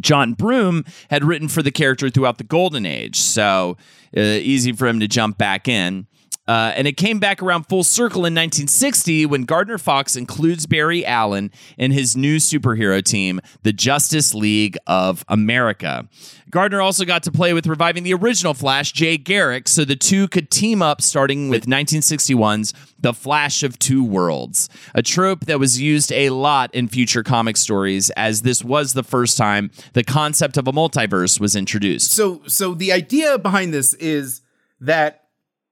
[0.00, 3.76] John Broome had written for the character throughout the Golden Age, so
[4.16, 6.06] uh, easy for him to jump back in.
[6.48, 11.04] Uh, and it came back around full circle in 1960 when Gardner Fox includes Barry
[11.04, 16.08] Allen in his new superhero team, the Justice League of America.
[16.50, 20.26] Gardner also got to play with reviving the original Flash, Jay Garrick, so the two
[20.28, 25.78] could team up starting with 1961's The Flash of Two Worlds, a trope that was
[25.78, 30.56] used a lot in future comic stories, as this was the first time the concept
[30.56, 32.12] of a multiverse was introduced.
[32.12, 34.40] So, so the idea behind this is
[34.80, 35.27] that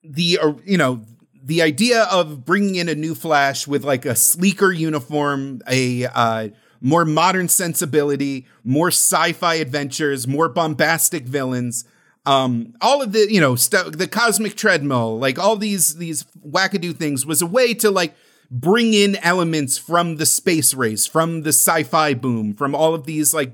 [0.08, 1.04] the uh, you know
[1.42, 6.48] the idea of bringing in a new Flash with like a sleeker uniform, a uh,
[6.80, 11.84] more modern sensibility, more sci-fi adventures, more bombastic villains,
[12.26, 16.94] um, all of the you know st- the cosmic treadmill, like all these these wackadoo
[16.94, 18.14] things, was a way to like
[18.50, 23.32] bring in elements from the space race, from the sci-fi boom, from all of these
[23.32, 23.52] like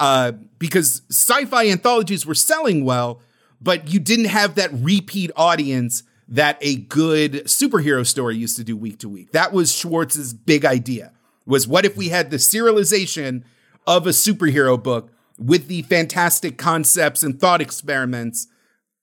[0.00, 3.20] uh, because sci-fi anthologies were selling well
[3.60, 8.76] but you didn't have that repeat audience that a good superhero story used to do
[8.76, 9.32] week to week.
[9.32, 11.12] That was Schwartz's big idea.
[11.46, 13.42] Was what if we had the serialization
[13.86, 18.48] of a superhero book with the fantastic concepts and thought experiments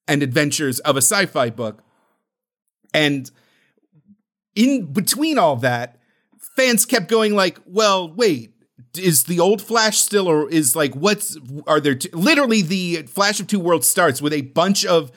[0.07, 1.83] and adventures of a sci-fi book.
[2.93, 3.29] And
[4.53, 5.97] in between all that,
[6.55, 8.53] fans kept going like, "Well, wait,
[8.97, 11.95] is the old Flash still, or is like what's are there?
[11.95, 15.11] T- literally, the Flash of Two Worlds starts with a bunch of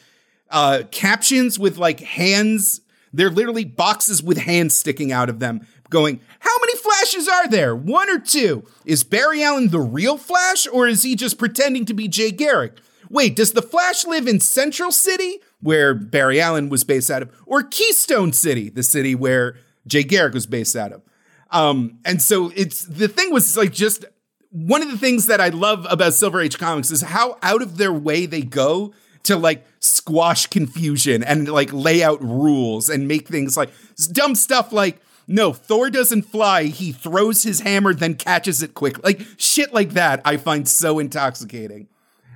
[0.50, 2.80] uh, captions with like hands.
[3.12, 7.74] They're literally boxes with hands sticking out of them, going, "How many Flashes are there?
[7.74, 8.64] One or two?
[8.84, 12.78] Is Barry Allen the real Flash, or is he just pretending to be Jay Garrick?
[13.10, 17.30] Wait, does the Flash live in Central City, where Barry Allen was based out of,
[17.46, 21.02] or Keystone City, the city where Jay Garrick was based out of?"
[21.50, 24.04] Um, and so it's the thing was like just
[24.50, 27.76] one of the things that I love about Silver Age comics is how out of
[27.76, 28.92] their way they go
[29.24, 33.70] to like squash confusion and like lay out rules and make things like
[34.12, 36.64] dumb stuff like no, Thor doesn't fly.
[36.64, 39.04] He throws his hammer, then catches it quick.
[39.04, 41.88] Like shit like that, I find so intoxicating.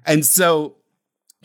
[0.05, 0.77] And so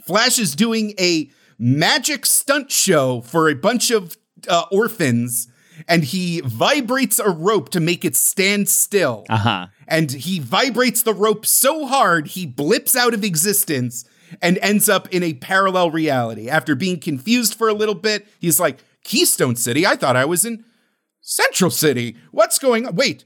[0.04, 4.18] Flash is doing a magic stunt show for a bunch of
[4.50, 5.48] uh, orphans
[5.88, 9.26] and he vibrates a rope to make it stand still.
[9.30, 9.68] Uh huh.
[9.88, 14.06] And he vibrates the rope so hard he blips out of existence
[14.42, 16.50] and ends up in a parallel reality.
[16.50, 19.86] After being confused for a little bit, he's like, Keystone City?
[19.86, 20.66] I thought I was in
[21.22, 22.16] Central City.
[22.32, 22.96] What's going on?
[22.96, 23.24] Wait,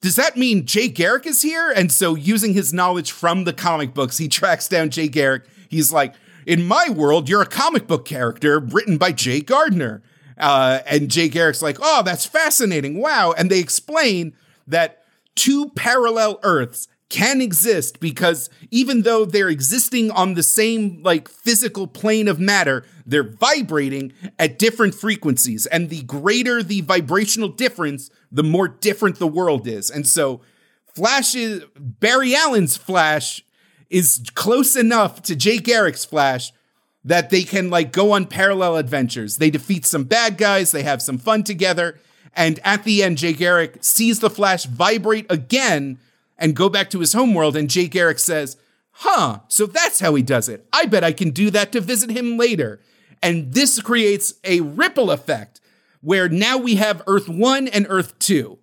[0.00, 1.70] does that mean Jay Garrick is here?
[1.70, 5.44] And so, using his knowledge from the comic books, he tracks down Jay Garrick.
[5.68, 6.14] He's like,
[6.46, 10.02] In my world, you're a comic book character written by Jay Gardner.
[10.40, 12.98] Uh, and Jay Garrick's like, Oh, that's fascinating.
[12.98, 13.32] Wow.
[13.32, 14.34] And they explain
[14.66, 15.04] that
[15.36, 21.86] two parallel Earths can exist because even though they're existing on the same like physical
[21.86, 25.66] plane of matter, they're vibrating at different frequencies.
[25.66, 29.90] And the greater the vibrational difference, the more different the world is.
[29.90, 30.40] And so
[30.94, 33.44] Flash is Barry Allen's Flash
[33.90, 36.52] is close enough to Jay Garrick's Flash
[37.04, 39.36] that they can like go on parallel adventures.
[39.36, 41.98] They defeat some bad guys, they have some fun together,
[42.34, 45.98] and at the end Jay Garrick sees the Flash vibrate again
[46.38, 48.56] and go back to his homeworld and Jay Garrick says,
[48.92, 50.66] "Huh, so that's how he does it.
[50.72, 52.80] I bet I can do that to visit him later."
[53.22, 55.60] And this creates a ripple effect
[56.00, 58.58] where now we have Earth 1 and Earth 2.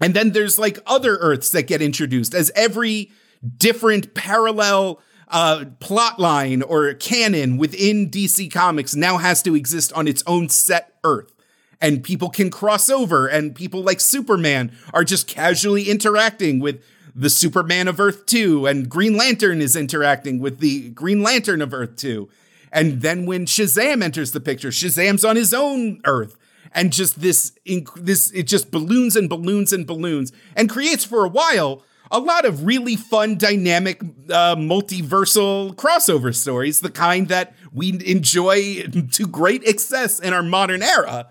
[0.00, 3.10] And then there's like other Earths that get introduced as every
[3.56, 10.06] different parallel uh, plot line or canon within DC Comics now has to exist on
[10.08, 11.32] its own set Earth.
[11.80, 16.82] And people can cross over, and people like Superman are just casually interacting with
[17.14, 21.72] the Superman of Earth 2, and Green Lantern is interacting with the Green Lantern of
[21.72, 22.28] Earth 2.
[22.72, 26.36] And then when Shazam enters the picture, Shazam's on his own Earth.
[26.72, 27.52] And just this,
[27.96, 32.44] this, it just balloons and balloons and balloons and creates for a while a lot
[32.44, 34.00] of really fun, dynamic,
[34.30, 38.82] uh, multiversal crossover stories, the kind that we enjoy
[39.12, 41.28] to great excess in our modern era.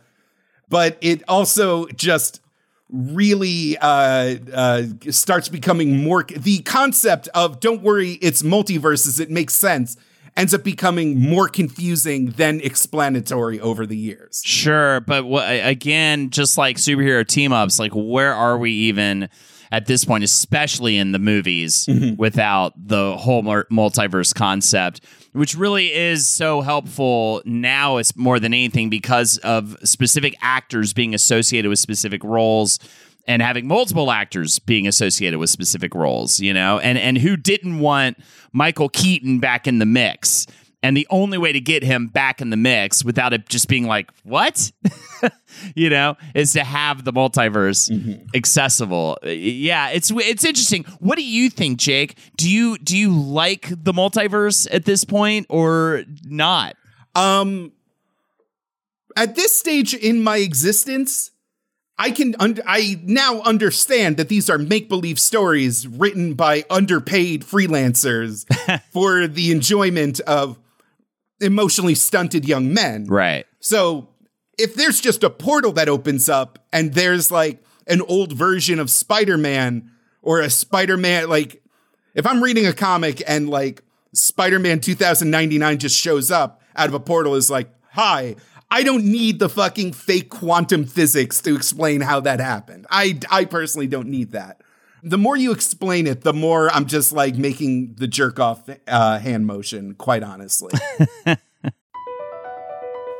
[0.69, 2.41] But it also just
[2.89, 6.23] really uh, uh, starts becoming more.
[6.23, 9.97] The concept of "don't worry, it's multiverses," it makes sense.
[10.37, 14.41] Ends up becoming more confusing than explanatory over the years.
[14.43, 19.29] Sure, but wh- again, just like superhero team ups, like where are we even?
[19.71, 22.15] At this point, especially in the movies, mm-hmm.
[22.15, 25.01] without the whole multiverse concept,
[25.33, 27.97] which really is so helpful now.
[27.97, 32.79] It's more than anything because of specific actors being associated with specific roles
[33.27, 37.79] and having multiple actors being associated with specific roles, you know, and and who didn't
[37.79, 38.17] want
[38.53, 40.45] Michael Keaton back in the mix
[40.85, 43.87] and the only way to get him back in the mix without it just being
[43.87, 44.71] like, what?
[45.75, 48.23] you know, is to have the multiverse mm-hmm.
[48.35, 49.17] accessible.
[49.23, 50.83] Yeah, it's it's interesting.
[50.99, 52.19] What do you think, Jake?
[52.37, 56.75] Do you do you like the multiverse at this point or not?
[57.15, 57.71] Um
[59.17, 61.31] at this stage in my existence,
[61.97, 67.41] I can un- I now understand that these are make believe stories written by underpaid
[67.41, 68.45] freelancers
[68.91, 70.59] for the enjoyment of
[71.41, 73.05] emotionally stunted young men.
[73.05, 73.45] Right.
[73.59, 74.09] So
[74.57, 78.89] if there's just a portal that opens up and there's like an old version of
[78.89, 81.61] Spider-Man or a Spider-Man like
[82.13, 83.83] if I'm reading a comic and like
[84.13, 88.35] Spider-Man 2099 just shows up out of a portal is like, "Hi,
[88.71, 92.87] I don't need the fucking fake quantum physics to explain how that happened.
[92.89, 94.61] I I personally don't need that."
[95.05, 99.19] The more you explain it, the more I'm just like making the jerk off uh,
[99.19, 100.73] hand motion, quite honestly.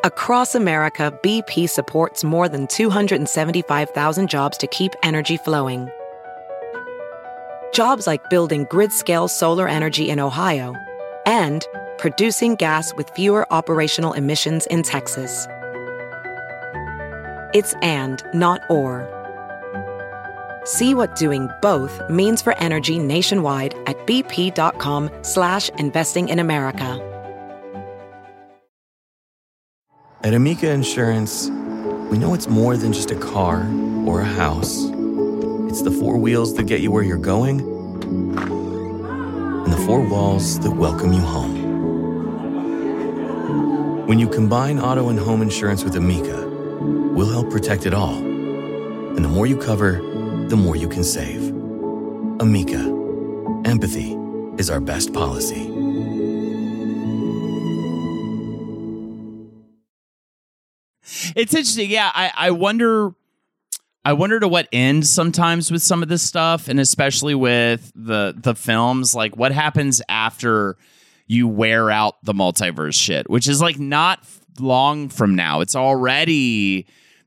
[0.04, 5.88] Across America, BP supports more than 275,000 jobs to keep energy flowing.
[7.72, 10.74] Jobs like building grid scale solar energy in Ohio
[11.28, 11.68] and
[12.00, 15.48] producing gas with fewer operational emissions in Texas.
[17.54, 19.15] It's and, not or.
[20.66, 27.00] See what doing both means for energy nationwide at bp.com slash investing in America.
[30.24, 31.50] At Amica Insurance,
[32.10, 33.60] we know it's more than just a car
[34.08, 34.86] or a house.
[35.70, 40.72] It's the four wheels that get you where you're going and the four walls that
[40.72, 41.62] welcome you home.
[44.08, 48.16] When you combine auto and home insurance with Amica, we'll help protect it all.
[48.16, 50.02] And the more you cover,
[50.50, 51.50] the more you can save.
[52.40, 52.80] Amica,
[53.66, 54.18] empathy
[54.58, 55.72] is our best policy.
[61.36, 61.90] It's interesting.
[61.90, 63.14] Yeah, I, I wonder.
[64.08, 68.36] I wonder to what end sometimes with some of this stuff, and especially with the
[68.38, 69.16] the films.
[69.16, 70.78] Like, what happens after
[71.28, 74.20] you wear out the multiverse shit, which is like not
[74.60, 75.62] long from now.
[75.62, 76.86] It's already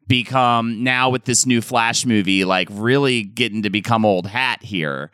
[0.08, 5.10] become now with this new Flash movie, like really getting to become old hat here.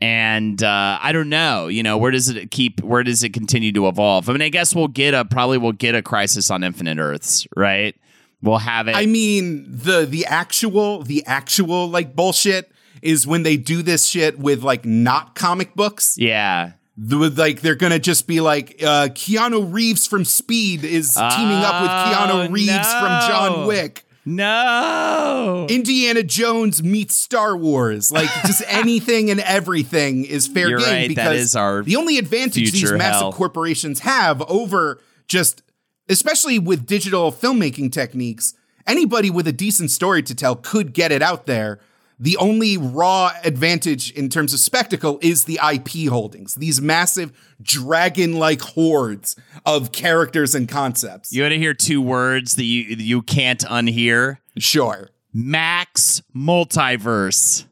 [0.00, 2.80] And uh, I don't know, you know, where does it keep?
[2.82, 4.28] Where does it continue to evolve?
[4.28, 7.46] I mean, I guess we'll get a probably we'll get a Crisis on Infinite Earths,
[7.56, 7.96] right?
[8.40, 8.94] We'll have it.
[8.94, 12.70] I mean, the the actual the actual like bullshit
[13.02, 16.16] is when they do this shit with like not comic books.
[16.16, 21.58] yeah, The, like they're gonna just be like uh, Keanu Reeves from Speed is teaming
[21.64, 23.66] up with Keanu Oh, Reeves from John.
[23.66, 24.04] Wick.
[24.28, 25.66] No.
[25.70, 28.12] Indiana Jones meets Star Wars.
[28.12, 32.18] Like just anything and everything is fair You're game right, because is our the only
[32.18, 33.32] advantage these future massive hell.
[33.32, 35.62] corporations have over just
[36.08, 38.54] especially with digital filmmaking techniques,
[38.86, 41.80] anybody with a decent story to tell could get it out there.
[42.20, 48.38] The only raw advantage in terms of spectacle is the IP holdings, these massive dragon
[48.38, 51.32] like hordes of characters and concepts.
[51.32, 54.38] You want to hear two words that you you can't unhear?
[54.58, 55.10] Sure.
[55.32, 57.66] Max Multiverse.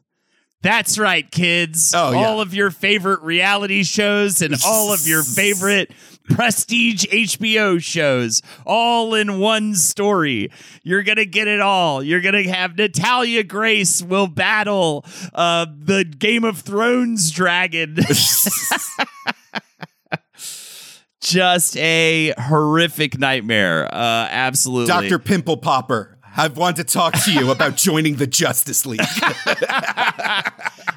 [0.61, 1.93] That's right, kids.
[1.95, 2.25] Oh, yeah.
[2.25, 5.91] All of your favorite reality shows and all of your favorite
[6.27, 10.51] prestige HBO shows all in one story.
[10.83, 12.03] You're going to get it all.
[12.03, 17.97] You're going to have Natalia Grace will battle uh, the Game of Thrones dragon.
[21.19, 23.85] Just a horrific nightmare.
[23.93, 24.87] Uh, absolutely.
[24.87, 25.19] Dr.
[25.19, 29.01] Pimple Popper, I've wanted to talk to you about joining the Justice League.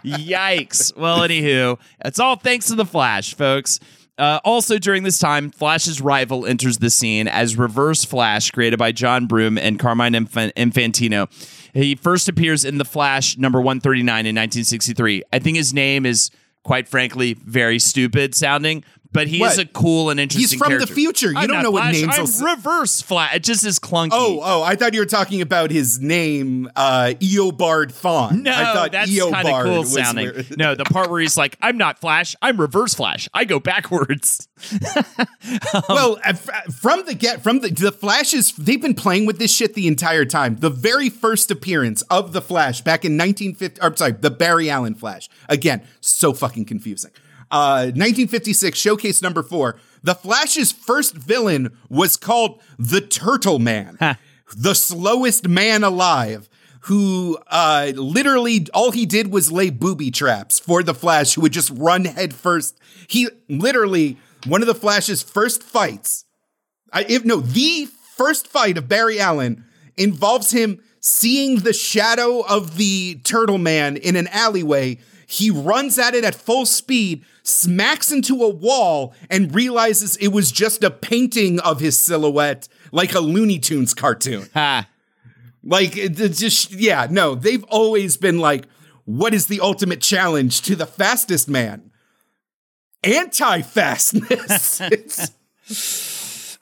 [0.04, 0.96] Yikes.
[0.96, 3.80] Well, anywho, it's all thanks to the Flash, folks.
[4.20, 8.92] Uh, also, during this time, Flash's rival enters the scene as Reverse Flash, created by
[8.92, 11.26] John Broome and Carmine Infan- Infantino.
[11.72, 15.22] He first appears in The Flash number 139 in 1963.
[15.32, 16.30] I think his name is,
[16.64, 19.58] quite frankly, very stupid sounding, but he is What?
[19.58, 21.30] a cool and interesting He's from the future.
[21.32, 23.34] You I'm don't know what Flash, names I'm s- Reverse Flash.
[23.34, 24.10] It just is clunky.
[24.12, 28.42] oh, oh, I thought you were talking about his name, uh, Eobard Thawne.
[28.42, 30.26] No, I thought that's Eobard kind of cool sounding.
[30.26, 33.28] where- no, the part where he's like, "I'm not Flash, I'm Reverse Flash.
[33.34, 34.48] I go backwards."
[35.88, 39.74] well, uh, from the get, from the the Flashes, they've been playing with this shit
[39.74, 40.56] the entire time.
[40.56, 44.94] The very first appearance of the Flash back in 1950, or sorry, the Barry Allen
[44.94, 45.28] Flash.
[45.48, 47.10] Again, so fucking confusing.
[47.50, 49.78] Uh, 1956 showcase number four.
[50.02, 53.98] The Flash's first villain was called the Turtle Man,
[54.56, 56.48] the slowest man alive.
[56.84, 61.52] Who uh, literally all he did was lay booby traps for the Flash, who would
[61.52, 62.78] just run headfirst.
[63.06, 66.24] He literally one of the Flash's first fights
[66.92, 69.64] I, if no, the first fight of Barry Allen
[69.96, 74.98] involves him seeing the shadow of the Turtle Man in an alleyway.
[75.26, 80.52] He runs at it at full speed, smacks into a wall, and realizes it was
[80.52, 84.48] just a painting of his silhouette, like a Looney Tunes cartoon.
[84.54, 84.88] Ha.
[85.62, 88.66] Like, just, yeah, no, they've always been like,
[89.04, 91.90] what is the ultimate challenge to the fastest man?
[93.02, 95.30] Anti fastness.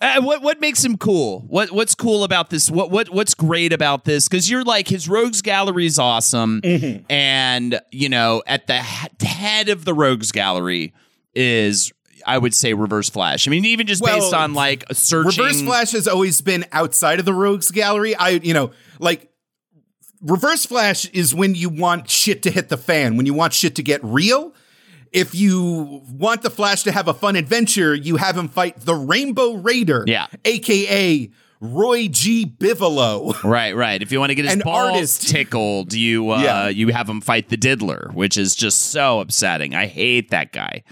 [0.00, 1.40] Uh, what what makes him cool?
[1.48, 2.70] What what's cool about this?
[2.70, 4.28] What what what's great about this?
[4.28, 7.04] Because you're like his rogues gallery is awesome, Mm-hmm.
[7.10, 10.94] and you know at the head of the rogues gallery
[11.34, 11.92] is
[12.26, 13.48] I would say Reverse Flash.
[13.48, 15.42] I mean, even just Well, based on like a searching.
[15.44, 18.14] Reverse Flash has always been outside of the Rogues Gallery.
[18.16, 19.30] I, you know, like
[20.20, 23.76] Reverse Flash is when you want shit to hit the fan, when you want shit
[23.76, 24.52] to get real.
[25.12, 28.94] If you want the Flash to have a fun adventure, you have him fight the
[28.94, 30.26] Rainbow Raider, Yeah.
[30.44, 31.30] aka
[31.60, 32.46] Roy G.
[32.46, 33.42] Bivolo.
[33.42, 34.00] Right, right.
[34.00, 35.28] If you want to get his An balls artist.
[35.28, 36.68] tickled, you uh, Yeah.
[36.68, 39.74] you have him fight the Diddler, which is just so upsetting.
[39.74, 40.84] I hate that guy.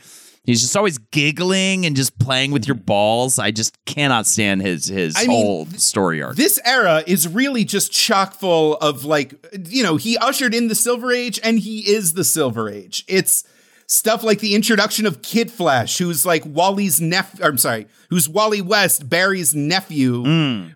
[0.45, 3.39] He's just always giggling and just playing with your balls.
[3.41, 6.37] I just cannot stand his his I mean, whole story arc.
[6.37, 9.35] This era is really just chock full of like,
[9.69, 13.05] you know, he ushered in the Silver Age and he is the Silver Age.
[13.09, 13.43] It's
[13.87, 18.61] stuff like the introduction of Kid Flash, who's like Wally's nephew, I'm sorry, who's Wally
[18.61, 20.25] West, Barry's nephew,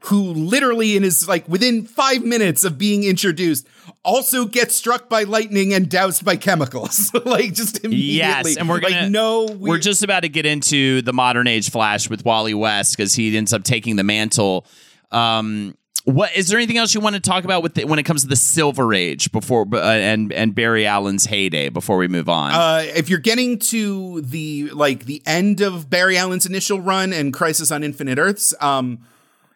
[0.02, 3.66] who literally in his like within five minutes of being introduced
[4.04, 7.12] also gets struck by lightning and doused by chemicals.
[7.24, 8.52] like just immediately.
[8.52, 11.70] Yes, and we're like, gonna no, we're just about to get into the modern age
[11.70, 14.66] Flash with Wally West because he ends up taking the mantle.
[15.11, 15.76] Um,
[16.14, 18.22] what is there anything else you want to talk about with the, when it comes
[18.22, 22.52] to the Silver Age before uh, and and Barry Allen's heyday before we move on?
[22.52, 27.32] Uh, if you're getting to the like the end of Barry Allen's initial run and
[27.32, 29.00] Crisis on Infinite Earths, um,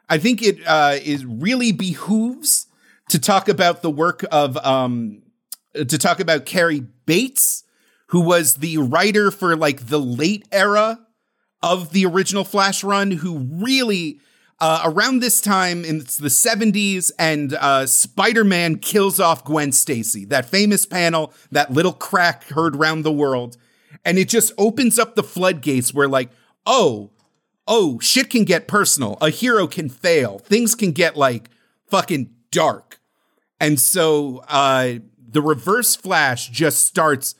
[0.08, 2.66] I think it uh, is really behooves
[3.08, 5.22] to talk about the work of um,
[5.74, 7.64] to talk about Cary Bates,
[8.08, 11.00] who was the writer for like the late era
[11.62, 14.20] of the original Flash run, who really
[14.60, 20.24] uh, around this time, in the 70s, and uh, Spider Man kills off Gwen Stacy.
[20.24, 23.56] That famous panel, that little crack heard round the world.
[24.04, 26.30] And it just opens up the floodgates where, like,
[26.66, 27.10] oh,
[27.66, 29.18] oh, shit can get personal.
[29.20, 30.38] A hero can fail.
[30.38, 31.50] Things can get, like,
[31.88, 33.00] fucking dark.
[33.60, 37.34] And so uh, the reverse Flash just starts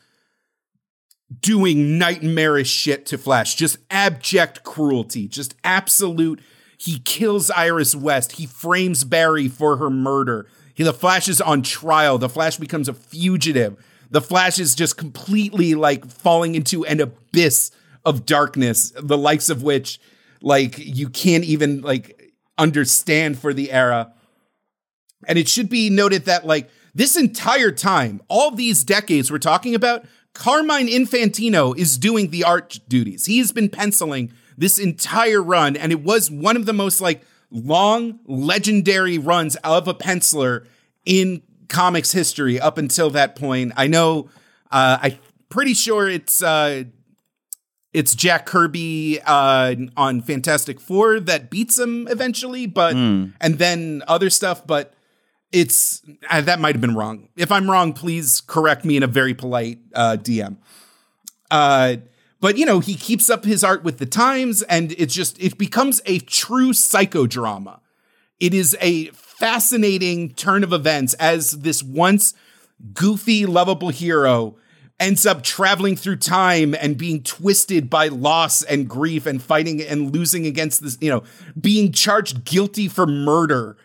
[1.41, 6.41] doing nightmarish shit to Flash, just abject cruelty, just absolute.
[6.77, 8.33] He kills Iris West.
[8.33, 10.47] He frames Barry for her murder.
[10.75, 12.19] He, the Flash is on trial.
[12.19, 13.77] The Flash becomes a fugitive.
[14.11, 17.71] The Flash is just completely like falling into an abyss
[18.05, 19.99] of darkness, the likes of which,
[20.41, 24.13] like, you can't even like understand for the era.
[25.27, 29.75] And it should be noted that, like, this entire time, all these decades we're talking
[29.75, 30.05] about,
[30.35, 33.27] Carmine Infantino is doing the art duties.
[33.27, 37.23] He has been penciling this entire run, and it was one of the most like
[37.51, 40.67] long, legendary runs of a penciler
[41.05, 43.73] in comics history up until that point.
[43.77, 44.29] I know,
[44.71, 46.85] uh, I'm pretty sure it's uh,
[47.93, 52.95] it's Jack Kirby uh, on Fantastic Four that beats him eventually, but
[53.41, 54.95] and then other stuff, but
[55.53, 57.29] it's uh, that might have been wrong.
[57.37, 60.57] If I'm wrong, please correct me in a very polite uh, DM.
[61.51, 61.97] Uh,
[62.45, 65.57] but you know, he keeps up his art with the times, and it's just it
[65.57, 67.81] becomes a true psychodrama.
[68.39, 72.35] It is a fascinating turn of events as this once
[72.93, 74.57] goofy, lovable hero
[75.01, 80.13] ends up traveling through time and being twisted by loss and grief and fighting and
[80.13, 81.23] losing against this, you know,
[81.59, 83.79] being charged guilty for murder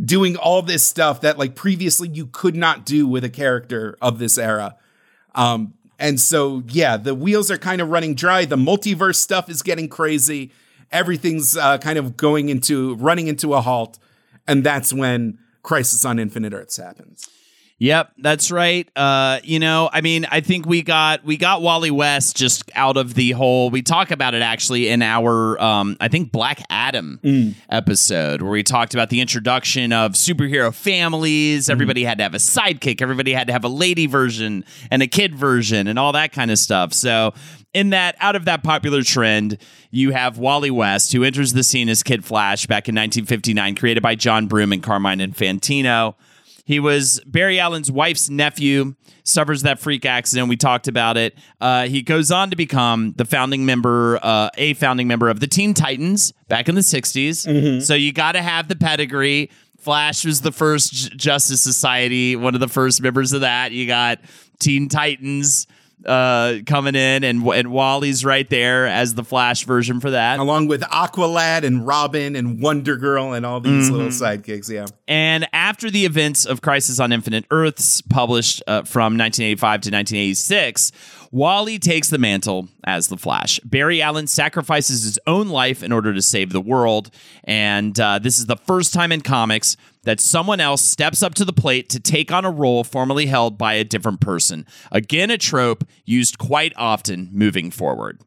[0.00, 4.20] doing all this stuff that like previously you could not do with a character of
[4.20, 4.76] this era.
[5.34, 8.44] Um, and so yeah, the wheels are kind of running dry.
[8.44, 10.50] The multiverse stuff is getting crazy.
[10.90, 13.98] Everything's uh, kind of going into running into a halt,
[14.46, 17.28] and that's when Crisis on Infinite Earths happens.
[17.78, 18.88] Yep, that's right.
[18.94, 22.96] Uh, you know, I mean, I think we got we got Wally West just out
[22.96, 23.68] of the whole.
[23.68, 27.18] We talk about it actually in our, um, I think Black Adam
[27.68, 31.68] episode where we talked about the introduction of superhero families.
[31.68, 33.02] Everybody had to have a sidekick.
[33.02, 36.52] Everybody had to have a lady version and a kid version and all that kind
[36.52, 36.92] of stuff.
[36.92, 37.34] So
[37.74, 39.58] in that out of that popular trend,
[39.90, 44.02] you have Wally West, who enters the scene as Kid Flash back in 1959, created
[44.02, 46.14] by John Broome and Carmine Infantino.
[46.64, 50.48] He was Barry Allen's wife's nephew, suffers that freak accident.
[50.48, 51.36] We talked about it.
[51.60, 55.46] Uh, he goes on to become the founding member, uh, a founding member of the
[55.46, 57.46] Teen Titans back in the 60s.
[57.82, 59.50] So you got to have the pedigree.
[59.78, 63.72] Flash was the first J- Justice Society, one of the first members of that.
[63.72, 64.20] You got
[64.58, 65.66] Teen Titans
[66.06, 70.38] uh, coming in, and, and Wally's right there as the Flash version for that.
[70.38, 74.86] Along with Aqualad and Robin and Wonder Girl and all these little sidekicks, yeah.
[75.08, 80.92] And after the events of Crisis on Infinite Earths, published uh, from 1985 to 1986,
[81.34, 83.58] Wally takes the mantle as the Flash.
[83.64, 87.10] Barry Allen sacrifices his own life in order to save the world.
[87.42, 91.44] And uh, this is the first time in comics that someone else steps up to
[91.44, 94.66] the plate to take on a role formerly held by a different person.
[94.92, 98.20] Again, a trope used quite often moving forward.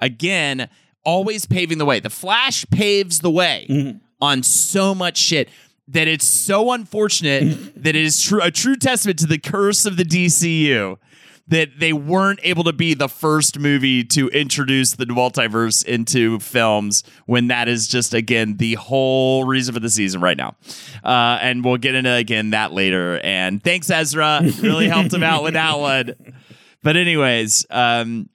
[0.00, 0.68] Again,
[1.04, 2.00] always paving the way.
[2.00, 3.98] The Flash paves the way mm-hmm.
[4.20, 5.48] on so much shit
[5.88, 9.96] that it's so unfortunate that it is true a true testament to the curse of
[9.96, 10.96] the DCU
[11.50, 17.02] that they weren't able to be the first movie to introduce the multiverse into films
[17.26, 20.56] when that is just again the whole reason for the season right now.
[21.04, 23.20] Uh, and we'll get into again that later.
[23.22, 24.40] And thanks ezra.
[24.62, 26.14] Really helped him out with that one.
[26.82, 28.30] But anyways um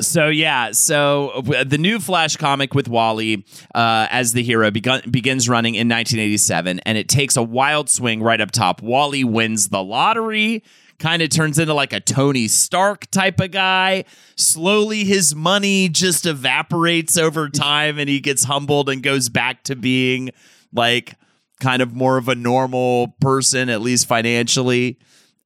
[0.00, 5.48] so yeah, so the new Flash comic with Wally uh, as the hero begun, begins
[5.48, 8.82] running in 1987, and it takes a wild swing right up top.
[8.82, 10.64] Wally wins the lottery,
[10.98, 14.04] kind of turns into like a Tony Stark type of guy.
[14.36, 19.76] Slowly, his money just evaporates over time, and he gets humbled and goes back to
[19.76, 20.30] being
[20.72, 21.14] like
[21.60, 24.98] kind of more of a normal person, at least financially.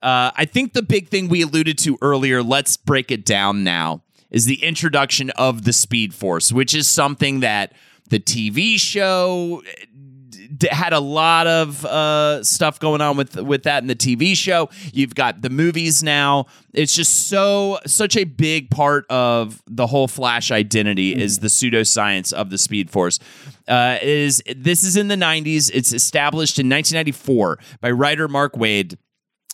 [0.03, 4.03] Uh, I think the big thing we alluded to earlier, let's break it down now,
[4.31, 7.73] is the introduction of the Speed Force, which is something that
[8.09, 9.63] the TV show
[10.65, 14.69] had a lot of uh, stuff going on with with that in the TV show.
[14.93, 16.47] You've got the movies now.
[16.73, 22.33] It's just so such a big part of the whole Flash identity is the pseudoscience
[22.33, 23.19] of the Speed Force.
[23.67, 25.71] Uh, is this is in the '90s.
[25.73, 28.97] It's established in 1994 by writer Mark Waid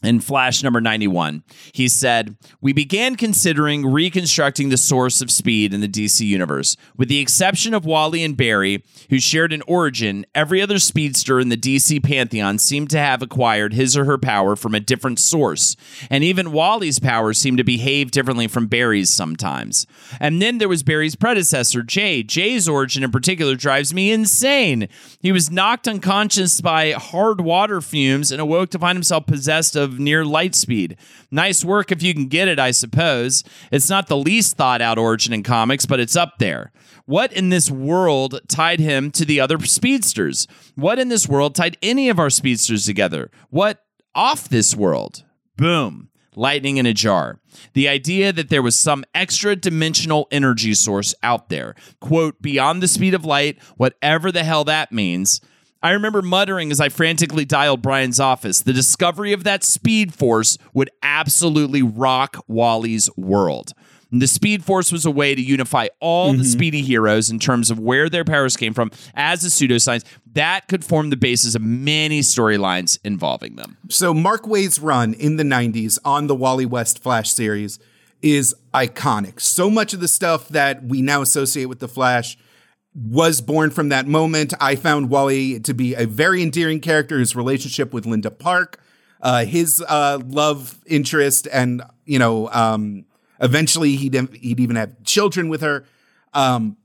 [0.05, 1.43] in Flash number 91.
[1.73, 6.77] He said, We began considering reconstructing the source of speed in the DC universe.
[6.97, 11.49] With the exception of Wally and Barry, who shared an origin, every other speedster in
[11.49, 15.77] the DC pantheon seemed to have acquired his or her power from a different source.
[16.11, 19.87] And even Wally's powers seemed to behave differently from Barry's sometimes.
[20.21, 22.23] And then there was Barry's predecessor, Jay.
[22.23, 24.89] Jay's origin in particular drives me insane.
[25.21, 29.94] He was knocked unconscious by hard water fumes and awoke to find himself possessed of
[29.99, 30.97] near light speed.
[31.31, 33.45] Nice work if you can get it, I suppose.
[33.71, 36.73] It's not the least thought out origin in comics, but it's up there.
[37.07, 40.49] What in this world tied him to the other speedsters?
[40.75, 43.31] What in this world tied any of our speedsters together?
[43.51, 43.85] What
[44.15, 45.25] off this world?
[45.57, 46.09] Boom.
[46.37, 47.39] Lightning in a jar.
[47.75, 52.89] The idea that there was some extra dimensional energy source out there, quote, beyond the
[52.89, 55.41] speed of light, whatever the hell that means.
[55.85, 58.63] I remember muttering as I frantically dialed Brian's office.
[58.63, 63.75] The discovery of that speed force would absolutely rock Wally's world.
[64.11, 66.47] And the Speed Force was a way to unify all the mm-hmm.
[66.47, 70.05] Speedy heroes in terms of where their powers came from as a pseudoscience.
[70.33, 73.77] That could form the basis of many storylines involving them.
[73.91, 77.79] So Mark Waid's run in the 90s on the Wally West Flash series
[78.23, 79.39] is iconic.
[79.39, 82.39] So much of the stuff that we now associate with the Flash
[82.95, 84.55] was born from that moment.
[84.61, 87.19] I found Wally to be a very endearing character.
[87.19, 88.81] His relationship with Linda Park,
[89.21, 93.05] uh, his uh, love interest, and you know, um,
[93.41, 95.85] eventually he'd he'd even have children with her.
[96.33, 96.77] Um,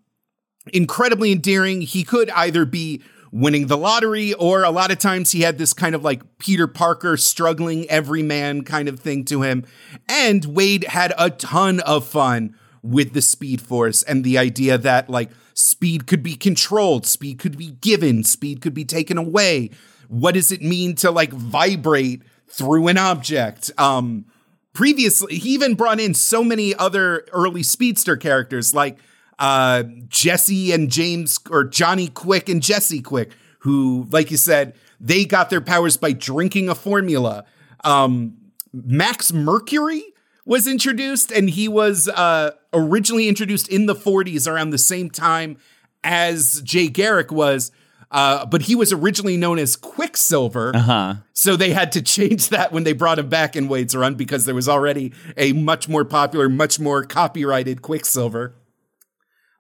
[0.74, 1.82] incredibly endearing.
[1.82, 3.02] He could either be
[3.32, 6.66] winning the lottery, or a lot of times he had this kind of like Peter
[6.68, 9.66] Parker struggling everyman kind of thing to him.
[10.08, 15.10] And Waid had a ton of fun with the Speed Force and the idea that
[15.10, 15.30] like
[15.60, 19.70] speed could be controlled, speed could be given, speed could be taken away.
[20.08, 23.70] What does it mean to like vibrate through an object?
[23.78, 24.26] Um,
[24.74, 28.98] previously, he even brought in so many other early speedster characters like
[29.38, 35.26] uh, Jesse and James or Johnny Quick and Jesse Quick, who, like you said, they
[35.26, 37.46] got their powers by drinking a formula.
[37.84, 38.38] Um,
[38.72, 40.04] Max Mercury
[40.46, 45.58] was introduced, and he was uh, originally introduced in the 40s around the same time
[46.04, 47.72] as Jay Garrick was.
[48.12, 50.76] Uh, but he was originally known as Quicksilver.
[50.76, 51.16] Uh-huh.
[51.34, 54.46] So they had to change that when they brought him back in Waid's run because
[54.46, 58.56] there was already a much more popular, much more copyrighted Quicksilver.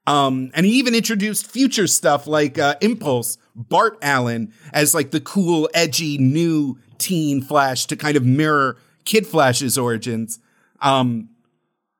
[0.07, 5.21] Um, and he even introduced future stuff like uh, Impulse, Bart Allen, as like the
[5.21, 10.39] cool, edgy, new teen Flash to kind of mirror Kid Flash's origins.
[10.81, 11.29] Um,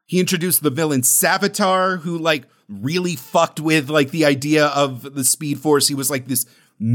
[0.06, 5.24] he introduced the villain Savitar, who like really fucked with like the idea of the
[5.24, 5.88] Speed Force.
[5.88, 6.46] He was like this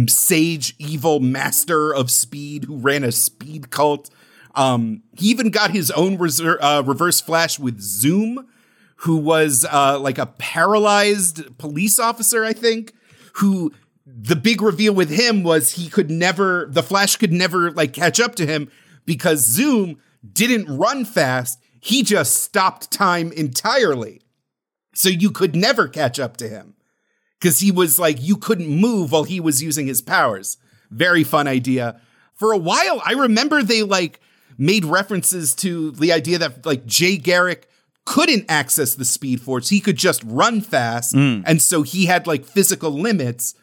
[0.07, 4.11] sage, evil master of speed who ran a speed cult.
[4.55, 8.47] Um, he even got his own reser- uh, reverse flash with Zoom,
[8.97, 12.93] who was uh, like a paralyzed police officer, I think,
[13.35, 13.73] who
[14.07, 18.21] the big reveal with him was he could never, the Flash could never like catch
[18.21, 18.71] up to him
[19.05, 19.99] because Zoom
[20.33, 21.61] didn't run fast.
[21.85, 24.23] He just stopped time entirely.
[24.95, 26.77] So you could never catch up to him
[27.39, 30.57] because he was like, you couldn't move while he was using his powers.
[30.91, 32.01] Very fun idea.
[32.33, 34.21] For a while, I remember they like
[34.57, 37.69] made references to the idea that like Jay Garrick
[38.07, 39.69] couldn't access the speed force.
[39.69, 41.15] He could just run fast.
[41.15, 41.43] Mm.
[41.45, 43.55] And so he had like physical limits.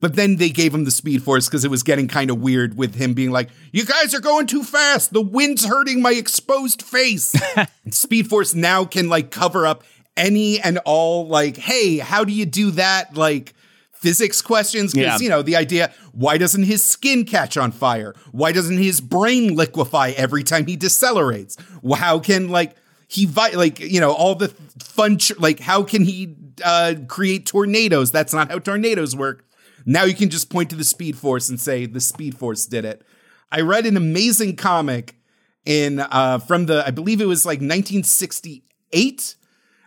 [0.00, 2.76] But then they gave him the speed force because it was getting kind of weird
[2.76, 5.12] with him being like, You guys are going too fast.
[5.12, 7.34] The wind's hurting my exposed face.
[7.90, 9.84] speed force now can like cover up
[10.16, 13.14] any and all, like, hey, how do you do that?
[13.16, 13.54] Like,
[13.92, 15.24] physics questions because Yeah.
[15.24, 19.56] you know the idea why doesn't his skin catch on fire why doesn't his brain
[19.56, 21.56] liquefy every time he decelerates
[21.96, 22.76] how can like
[23.08, 27.46] he vi- like you know all the fun ch- like how can he uh create
[27.46, 29.45] tornadoes that's not how tornadoes work
[29.86, 32.84] now you can just point to the speed force and say the speed force did
[32.84, 33.02] it
[33.50, 35.16] i read an amazing comic
[35.64, 39.36] in uh from the i believe it was like 1968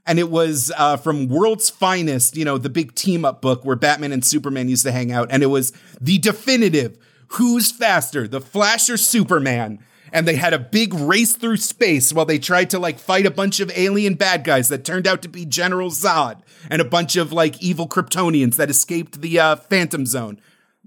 [0.05, 3.75] and it was uh, from World's Finest, you know, the big team up book where
[3.75, 5.27] Batman and Superman used to hang out.
[5.29, 5.71] And it was
[6.01, 6.97] the definitive
[7.33, 9.77] who's faster, the Flash or Superman?
[10.11, 13.31] And they had a big race through space while they tried to like fight a
[13.31, 17.15] bunch of alien bad guys that turned out to be General Zod and a bunch
[17.15, 20.39] of like evil Kryptonians that escaped the uh, Phantom Zone.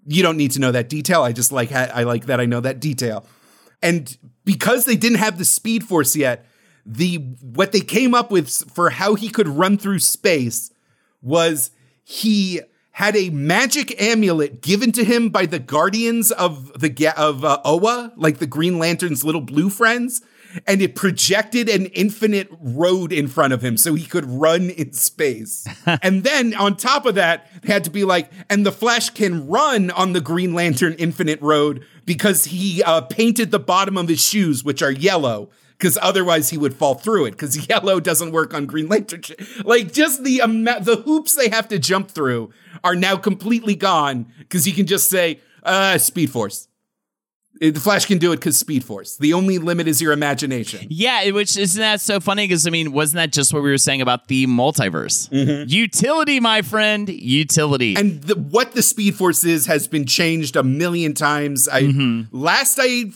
[0.06, 1.22] You don't need to know that detail.
[1.22, 3.24] I just like ha- I like that I know that detail.
[3.82, 6.46] And because they didn't have the Speed Force yet,
[6.84, 10.72] the what they came up with for how he could run through space
[11.20, 11.70] was
[12.04, 12.60] he
[12.92, 18.12] had a magic amulet given to him by the guardians of the of uh, Oa,
[18.16, 20.20] like the Green Lantern's little blue friends,
[20.66, 24.92] and it projected an infinite road in front of him so he could run in
[24.92, 25.66] space.
[26.02, 29.48] and then on top of that, it had to be like, and the Flash can
[29.48, 34.22] run on the Green Lantern infinite road because he uh, painted the bottom of his
[34.22, 35.48] shoes, which are yellow.
[35.82, 37.32] Because otherwise he would fall through it.
[37.32, 39.22] Because yellow doesn't work on Green Lantern.
[39.64, 42.52] Like just the the hoops they have to jump through
[42.84, 44.32] are now completely gone.
[44.38, 46.68] Because you can just say, uh, Speed Force.
[47.60, 49.16] Eh, the Flash can do it because Speed Force.
[49.16, 50.86] The only limit is your imagination.
[50.88, 52.46] Yeah, which isn't that so funny?
[52.46, 55.28] Because I mean, wasn't that just what we were saying about the multiverse?
[55.30, 55.68] Mm-hmm.
[55.68, 57.96] Utility, my friend, utility.
[57.96, 61.66] And the, what the Speed Force is has been changed a million times.
[61.66, 62.36] I mm-hmm.
[62.36, 63.06] last I,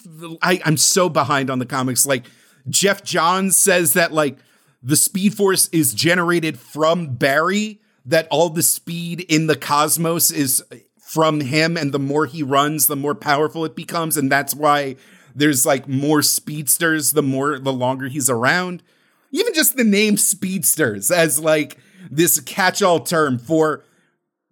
[0.43, 2.05] I I'm so behind on the comics.
[2.05, 2.25] Like
[2.69, 4.39] Geoff Johns says that like
[4.83, 7.81] the Speed Force is generated from Barry.
[8.05, 10.63] That all the speed in the cosmos is
[11.01, 14.95] from him, and the more he runs, the more powerful it becomes, and that's why
[15.35, 17.15] there's like more speedsters.
[17.15, 18.85] The more the longer he's around,
[19.33, 21.79] even just the name speedsters as like
[22.11, 23.83] this catch-all term for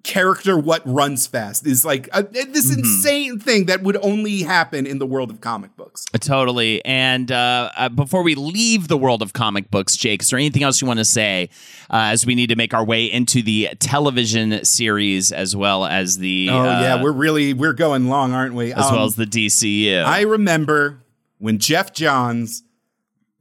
[0.05, 4.99] character what runs fast is like a, this insane thing that would only happen in
[4.99, 6.05] the world of comic books.
[6.21, 6.85] Totally.
[6.85, 10.63] And uh, uh, before we leave the world of comic books, Jake, is there anything
[10.63, 11.49] else you want to say
[11.91, 16.19] uh, as we need to make our way into the television series as well as
[16.19, 18.73] the Oh uh, yeah, we're really we're going long, aren't we?
[18.73, 20.05] as Um, well as the DCU?
[20.05, 21.03] I remember
[21.39, 22.63] when Geoff Johns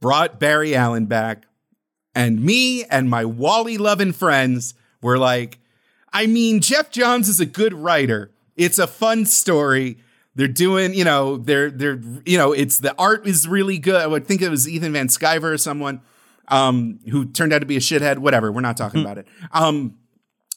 [0.00, 1.44] brought Barry Allen back,
[2.14, 5.58] and me and my Wally loving friends were like,
[6.14, 8.30] I mean, Geoff Johns is a good writer.
[8.56, 9.98] It's a fun story.
[10.36, 14.00] They're doing, you know, they're they're you know, it's the art is really good.
[14.00, 16.00] I would think it was Ethan Van Sciver or someone
[16.48, 18.18] um who turned out to be a shithead.
[18.18, 19.26] Whatever, we're not talking about it.
[19.52, 19.98] Um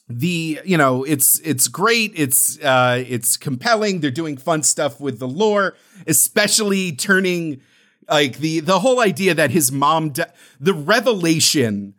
[0.08, 5.18] the you know it's it's great it's uh it's compelling they're doing fun stuff with
[5.18, 7.60] the lore especially turning
[8.08, 11.92] like the the whole idea that his mom di- the revelation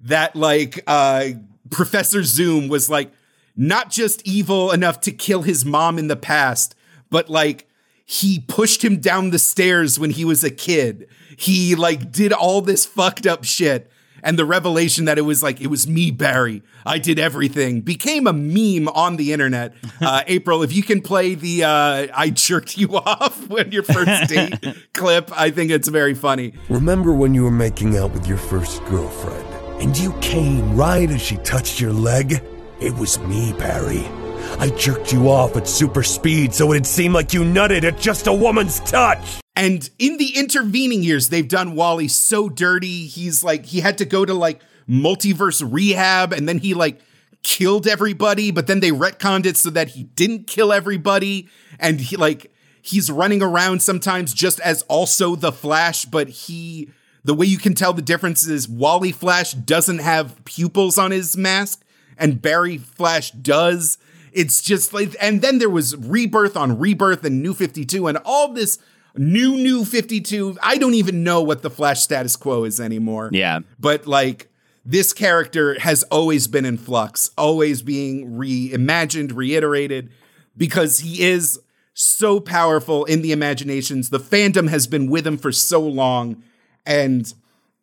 [0.00, 1.28] that like uh
[1.70, 3.12] professor zoom was like
[3.56, 6.74] not just evil enough to kill his mom in the past
[7.10, 7.66] but like
[8.04, 11.08] he pushed him down the stairs when he was a kid.
[11.36, 13.90] He like did all this fucked up shit.
[14.24, 16.62] And the revelation that it was like it was me barry.
[16.86, 17.80] I did everything.
[17.80, 19.74] Became a meme on the internet.
[20.02, 24.28] Uh, april if you can play the uh, i jerked you off when your first
[24.28, 24.58] date
[24.94, 26.54] clip i think it's very funny.
[26.68, 29.51] Remember when you were making out with your first girlfriend
[29.82, 32.40] and you came right as she touched your leg?
[32.80, 34.06] It was me, Barry.
[34.60, 38.28] I jerked you off at super speed so it'd seem like you nutted at just
[38.28, 39.40] a woman's touch.
[39.56, 43.06] And in the intervening years, they've done Wally so dirty.
[43.06, 47.00] He's like, he had to go to like multiverse rehab and then he like
[47.42, 51.48] killed everybody, but then they retconned it so that he didn't kill everybody.
[51.80, 52.52] And he like,
[52.82, 56.90] he's running around sometimes just as also the Flash, but he,
[57.24, 61.36] the way you can tell the difference is Wally Flash doesn't have pupils on his
[61.36, 61.82] mask
[62.18, 63.98] and Barry Flash does.
[64.32, 68.52] It's just like, and then there was Rebirth on Rebirth and New 52 and all
[68.52, 68.78] this
[69.16, 70.58] new, new 52.
[70.62, 73.30] I don't even know what the Flash status quo is anymore.
[73.32, 73.60] Yeah.
[73.78, 74.48] But like,
[74.84, 80.10] this character has always been in flux, always being reimagined, reiterated,
[80.56, 81.60] because he is
[81.94, 84.10] so powerful in the imaginations.
[84.10, 86.42] The fandom has been with him for so long,
[86.86, 87.32] and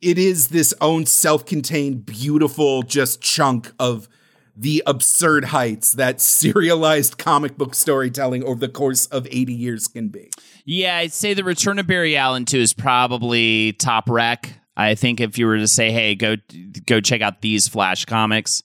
[0.01, 4.07] it is this own self-contained, beautiful, just chunk of
[4.55, 10.09] the absurd heights that serialized comic book storytelling over the course of 80 years can
[10.09, 10.29] be.
[10.65, 14.53] Yeah, I'd say the return of Barry Allen too is probably top rec.
[14.77, 16.37] I think if you were to say, "Hey, go
[16.85, 18.63] go check out these Flash comics,"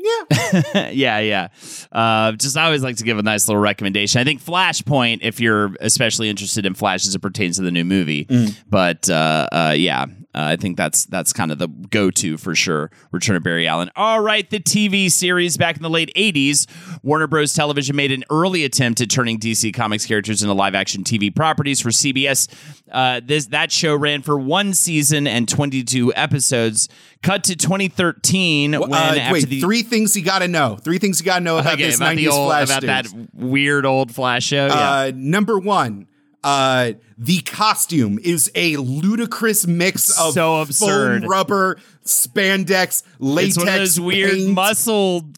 [0.00, 0.90] Yeah.
[0.90, 1.48] yeah, yeah.
[1.90, 4.20] Uh, just I always like to give a nice little recommendation.
[4.20, 7.84] I think Flashpoint, if you're especially interested in Flash as it pertains to the new
[7.84, 8.26] movie,
[8.68, 12.90] but uh, uh, yeah, uh, I think that's that's kind of the go-to for sure.
[13.12, 13.90] Return of Barry Allen.
[13.96, 16.66] All right, the TV series back in the late '80s,
[17.02, 17.54] Warner Bros.
[17.54, 21.88] Television made an early attempt at turning DC Comics characters into live-action TV properties for
[21.88, 22.46] CBS.
[22.92, 26.90] Uh, this that show ran for one season and 22 episodes.
[27.22, 30.76] Cut to 2013 when Uh, wait, the three things you got to know.
[30.76, 33.06] Three things you got to know about Okay, this about 90s old, Flash about that
[33.32, 34.66] weird old Flash show.
[34.66, 34.74] Yeah.
[34.74, 36.06] Uh, number one,
[36.44, 43.56] uh, the costume is a ludicrous mix of So foam rubber, spandex, latex.
[43.56, 44.52] it's one of those weird paint.
[44.52, 45.28] muscle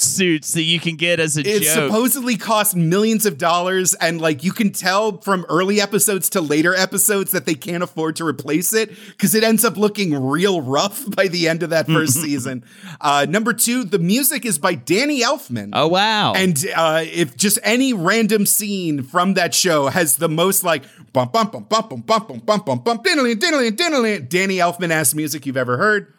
[0.00, 1.56] suits that you can get as a gym.
[1.56, 1.88] It joke.
[1.90, 6.74] supposedly cost millions of dollars, and like you can tell from early episodes to later
[6.74, 11.04] episodes that they can't afford to replace it because it ends up looking real rough
[11.16, 12.64] by the end of that first season.
[13.00, 15.70] Uh, number two, the music is by Danny Elfman.
[15.72, 16.32] oh wow.
[16.34, 21.28] And uh, if just any random scene from that show has the most like bum
[21.28, 25.14] bum bum bum bum bum bum bum bum bum diddly diddly diddly Danny Elfman ass
[25.14, 26.12] music you've ever heard.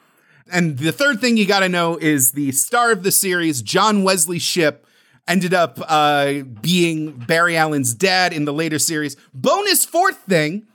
[0.51, 4.03] And the third thing you got to know is the star of the series, John
[4.03, 4.85] Wesley Shipp,
[5.27, 9.17] ended up uh, being Barry Allen's dad in the later series.
[9.33, 10.67] Bonus fourth thing,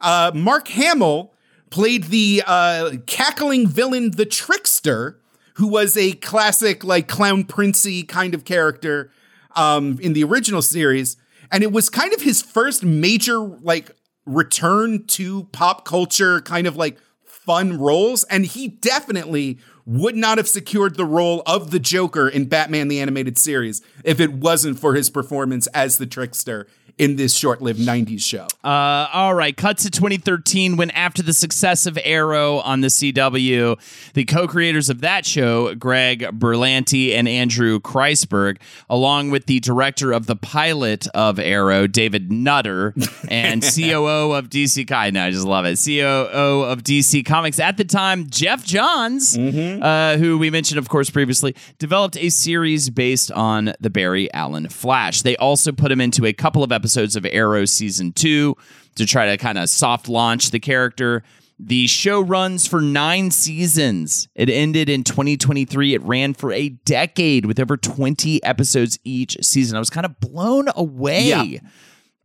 [0.00, 1.32] uh, Mark Hamill
[1.70, 5.18] played the uh, cackling villain, the Trickster,
[5.54, 9.12] who was a classic like clown princey kind of character
[9.54, 11.16] um, in the original series,
[11.52, 13.92] and it was kind of his first major like
[14.26, 16.98] return to pop culture, kind of like
[17.44, 22.46] fun roles, and he definitely would not have secured the role of the Joker in
[22.46, 26.66] Batman the Animated Series if it wasn't for his performance as the Trickster
[26.96, 28.46] in this short-lived 90s show.
[28.62, 34.12] Uh, all right, cut to 2013 when, after the success of Arrow on the CW,
[34.14, 40.12] the co creators of that show, Greg Berlanti and Andrew Kreisberg, along with the director
[40.12, 42.94] of the pilot of Arrow, David Nutter,
[43.28, 47.76] and COO of DC Comics, no, I just love it, COO of DC Comics at
[47.76, 53.32] the time, Geoff Johns, uh, who we mentioned, of course, previously, developed a series based
[53.32, 55.22] on the Barry Allen Flash.
[55.22, 56.83] They also put him into a couple of episodes
[57.16, 58.56] of Arrow season two
[58.96, 61.22] to try to kind of soft launch the character.
[61.58, 64.28] The show runs for nine seasons.
[64.34, 65.94] It ended in 2023.
[65.94, 69.76] It ran for a decade with over 20 episodes each season.
[69.76, 71.58] I was kind of blown away Yeah.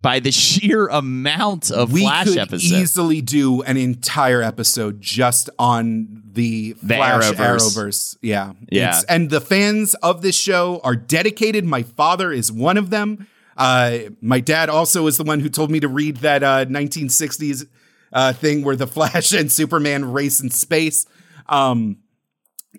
[0.01, 2.71] by the sheer amount of we Flash could episodes.
[2.73, 7.57] easily do an entire episode just on the, The Flash Arrowverse.
[7.75, 8.17] Arrowverse.
[8.21, 8.53] Yeah.
[8.71, 8.89] Yeah.
[8.89, 11.65] It's- and the fans of this show are dedicated.
[11.65, 13.27] My father is one of them.
[13.59, 17.67] Uh, my dad also is the one who told me to read that uh, 1960s
[18.13, 21.05] uh, thing where the Flash and Superman race in space.
[21.47, 21.97] Um,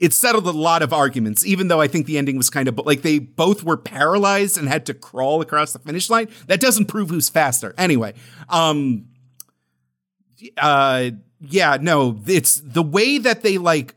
[0.00, 2.78] it settled a lot of arguments, even though I think the ending was kind of
[2.78, 6.28] like they both were paralyzed and had to crawl across the finish line.
[6.46, 7.74] That doesn't prove who's faster.
[7.76, 8.14] Anyway,
[8.48, 9.06] um,
[10.56, 11.10] uh,
[11.40, 13.96] yeah, no, it's the way that they like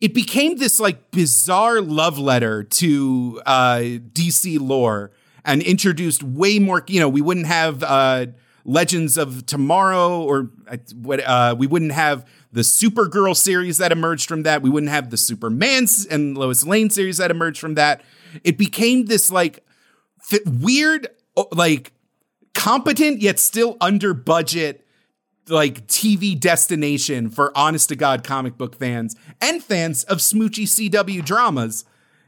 [0.00, 5.12] it became this like bizarre love letter to uh, DC lore
[5.44, 6.84] and introduced way more.
[6.86, 8.26] You know, we wouldn't have uh,
[8.64, 10.76] Legends of Tomorrow, or uh?
[11.24, 14.62] Uh, we wouldn't have the Supergirl series that emerged from that.
[14.62, 18.02] We wouldn't have the Superman and Lois Lane series that emerged from that.
[18.44, 19.64] It became this like
[20.46, 21.08] weird,
[21.52, 21.92] like
[22.54, 24.86] competent yet still under budget
[25.48, 31.24] like TV destination for honest to God comic book fans and fans of smoochy CW
[31.24, 31.84] dramas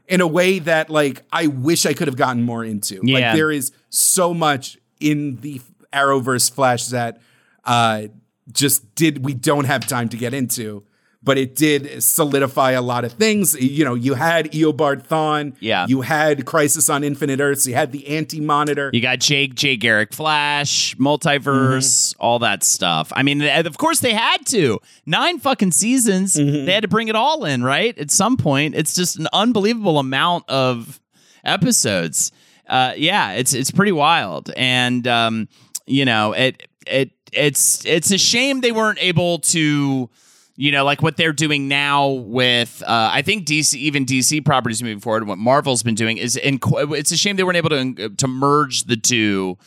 [0.07, 2.99] in a way that like I wish I could have gotten more into.
[3.03, 3.13] Yeah.
[3.13, 5.61] Like there is so much in the
[5.93, 7.21] Arrowverse Flash that
[7.63, 8.07] uh
[8.51, 10.83] just did we don't have time to get into.
[11.25, 13.55] But it did solidify a lot of things.
[13.59, 15.55] You know, you had Eobard Thawne.
[15.59, 15.87] Yeah.
[15.89, 17.65] You had Crisis on Infinite Earths.
[17.67, 18.91] You had the Anti Monitor.
[18.93, 22.21] You got Jake, Jay Garrick Flash, multiverse, Mm-hmm.
[22.21, 23.11] all that stuff.
[23.15, 24.79] I mean, of course they had to.
[25.05, 26.35] Nine fucking seasons.
[26.35, 26.65] Mm-hmm.
[26.65, 27.97] They had to bring it all in, right?
[27.97, 28.75] At some point.
[28.75, 31.01] It's just an unbelievable amount of
[31.43, 32.31] episodes.
[32.67, 34.51] Uh, yeah, it's it's pretty wild.
[34.57, 35.47] And um,
[35.85, 40.09] you know, it it it's it's a shame they weren't able to
[40.57, 44.81] you know, like what they're doing now with, uh, I think DC, even DC properties
[44.81, 47.69] moving forward, and what Marvel's been doing is, in, it's a shame they weren't able
[47.71, 49.57] to to merge the two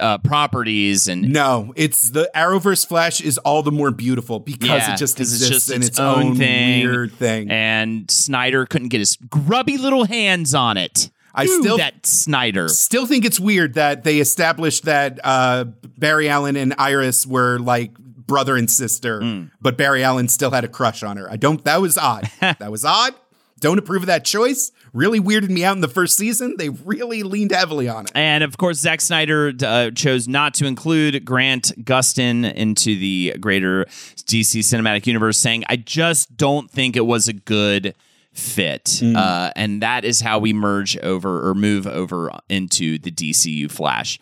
[0.00, 4.94] uh, properties and No, it's the Arrowverse Flash is all the more beautiful because Yeah,
[4.94, 6.82] it just 'cause it's exists just in its its, own own, thing.
[6.84, 7.48] weird thing.
[7.50, 11.10] and Snyder couldn't get his grubby little hands on it.
[11.32, 12.68] I Ooh, still- that Snyder.
[12.68, 15.64] Still think it's weird that they established that uh,
[15.98, 17.90] Barry Allen and Iris were like
[18.26, 19.42] brother and sister, Hmm.
[19.60, 21.30] but Barry Allen still had a crush on her.
[21.30, 21.62] I don't.
[21.64, 22.30] That was odd.
[22.40, 23.14] that was odd.
[23.60, 24.72] Don't approve of that choice.
[24.92, 26.56] Really weirded me out in the first season.
[26.58, 28.12] They really leaned heavily on it.
[28.14, 33.86] And of course, Zack Snyder uh, chose not to include Grant Gustin into the greater
[33.86, 37.94] DC cinematic universe, saying, I just don't think it was a good
[38.32, 39.00] fit.
[39.02, 44.18] Uh, and that is how we merge over or move over into the DCU Flash.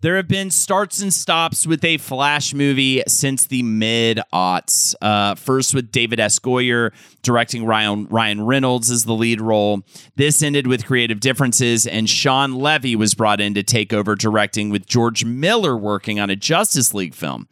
[0.00, 4.94] There have been starts and stops with a Flash movie since the mid aughts.
[5.02, 6.38] Uh, first with David S.
[6.38, 6.92] Goyer
[7.22, 9.82] directing Ryan Ryan Reynolds as the lead role.
[10.14, 14.70] This ended with creative differences, and Shawn Levy was brought in to take over directing,
[14.70, 17.48] with George Miller working on a Justice League film.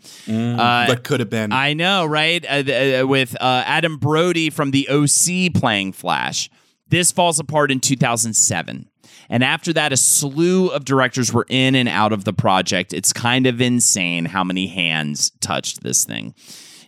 [0.87, 1.53] but could have been.
[1.53, 2.45] I know, right?
[2.49, 6.49] Uh, uh, with uh, Adam Brody from the OC playing Flash.
[6.89, 8.89] This falls apart in 2007.
[9.29, 12.93] And after that, a slew of directors were in and out of the project.
[12.93, 16.35] It's kind of insane how many hands touched this thing.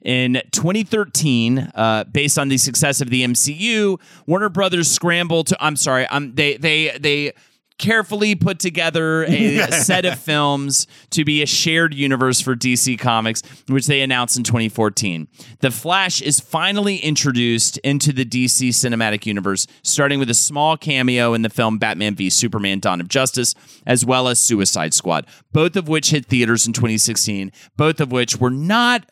[0.02, 5.56] In 2013, uh, based on the success of the MCU, Warner Brothers scrambled to.
[5.60, 6.06] I'm sorry.
[6.06, 7.32] Um, they they they
[7.78, 13.42] carefully put together a set of films to be a shared universe for DC Comics,
[13.68, 15.28] which they announced in 2014.
[15.60, 21.34] The Flash is finally introduced into the DC cinematic universe, starting with a small cameo
[21.34, 23.54] in the film Batman v Superman Dawn of Justice,
[23.86, 28.36] as well as Suicide Squad, both of which hit theaters in 2016, both of which
[28.38, 29.06] were not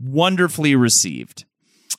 [0.00, 1.44] wonderfully received.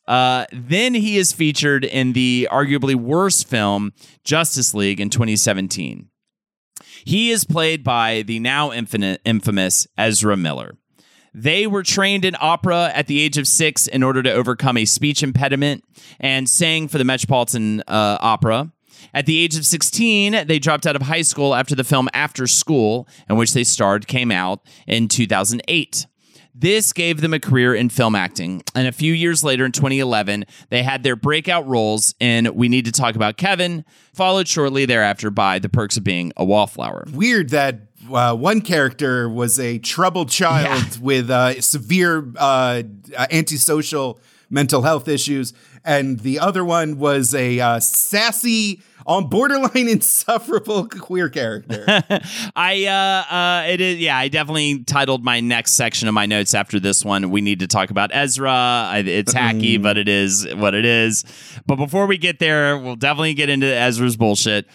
[0.09, 3.93] Uh, then he is featured in the arguably worst film,
[4.23, 6.09] Justice League, in 2017.
[7.05, 10.75] He is played by the now infinite, infamous Ezra Miller.
[11.31, 14.85] They were trained in opera at the age of six in order to overcome a
[14.85, 15.83] speech impediment
[16.19, 18.71] and sang for the Metropolitan uh, Opera.
[19.13, 22.47] At the age of 16, they dropped out of high school after the film After
[22.47, 26.07] School, in which they starred, came out in 2008.
[26.59, 28.63] This gave them a career in film acting.
[28.75, 32.83] And a few years later, in 2011, they had their breakout roles in We Need
[32.85, 37.05] to Talk About Kevin, followed shortly thereafter by The Perks of Being a Wallflower.
[37.13, 37.81] Weird that
[38.11, 40.99] uh, one character was a troubled child Yeah.
[41.01, 42.83] with uh, severe uh,
[43.31, 44.19] antisocial
[44.49, 51.29] mental health issues, and the other one was a uh, sassy, on borderline insufferable queer
[51.29, 51.83] character.
[52.55, 56.53] I uh uh it is yeah, I definitely titled my next section of my notes
[56.53, 57.31] after this one.
[57.31, 58.51] We need to talk about Ezra.
[58.51, 61.25] I, it's hacky, but it is what it is.
[61.65, 64.67] But before we get there, we'll definitely get into Ezra's bullshit.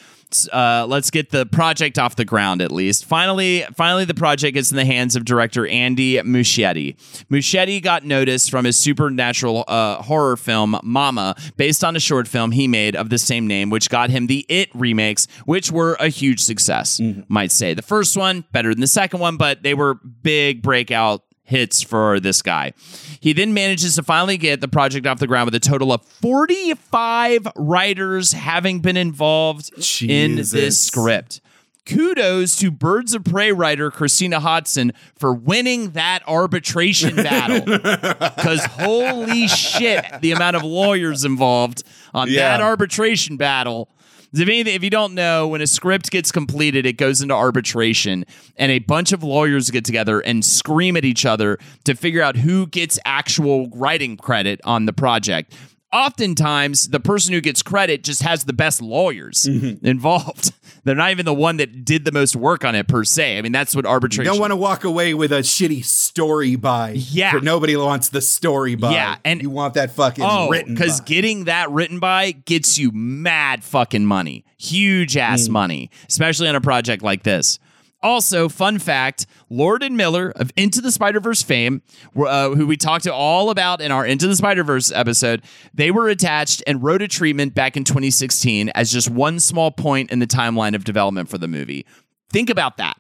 [0.53, 3.05] Uh, let's get the project off the ground at least.
[3.05, 6.97] Finally, finally, the project gets in the hands of director Andy Muschietti.
[7.31, 12.51] Muschietti got notice from his supernatural uh, horror film Mama, based on a short film
[12.53, 16.09] he made of the same name, which got him the It remakes, which were a
[16.09, 17.01] huge success.
[17.29, 21.23] Might say the first one better than the second one, but they were big breakout
[21.45, 22.73] hits for this guy.
[23.21, 26.03] He then manages to finally get the project off the ground with a total of
[26.03, 29.71] 45 writers having been involved
[30.03, 31.41] in this script.
[31.87, 37.61] Kudos to Birds of Prey writer Christina Hodson for winning that arbitration battle.
[38.35, 41.83] Because holy shit, the amount of lawyers involved
[42.15, 42.57] on Yeah.
[42.57, 43.89] that arbitration battle.
[44.35, 48.25] If, anything, if you don't know, when a script gets completed, it goes into arbitration,
[48.57, 52.37] and a bunch of lawyers get together and scream at each other to figure out
[52.37, 55.55] who gets actual writing credit on the project.
[55.95, 59.87] Oftentimes, the person who gets credit just has the best lawyers mm-hmm.
[59.87, 60.53] involved.
[60.85, 63.39] They're not even the one that did the most work on it per se.
[63.39, 64.25] I mean, that's what You arbitration.
[64.25, 66.91] don't want to walk away with a shitty story by.
[66.91, 67.31] Yeah.
[67.31, 68.91] For nobody wants the story by.
[68.93, 70.75] Yeah, and- you want that fucking Oh, written.
[70.75, 75.51] because getting that written by gets you mad fucking money, huge ass mm.
[75.51, 77.61] money, especially on a project like this.
[78.05, 81.83] Also, fun fact: Lord and Miller of Into the Spider Verse fame,
[82.17, 85.43] uh, who we talked to all about in our Into the Spider Verse episode,
[85.73, 90.13] they were attached and wrote a treatment back in 2016 as just one small point
[90.13, 91.87] in the timeline of development for the movie.
[92.31, 92.99] Think about that.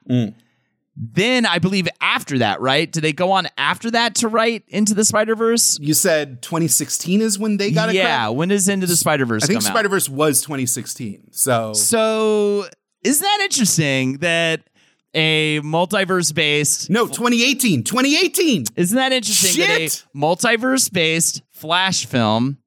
[0.96, 2.90] Then I believe after that, right?
[2.90, 5.76] Did they go on after that to write Into the Spider Verse?
[5.80, 7.96] you said 2016 is when they got it.
[7.96, 11.32] yeah, when does Into the Spider Verse I think Spider Verse was 2016.
[11.32, 12.66] So So
[13.02, 14.70] isn't that interesting that
[15.14, 17.84] a multiverse based no, 2018.
[17.84, 18.64] 2018.
[18.76, 22.58] isn't that interesting that a multiverse based Flash film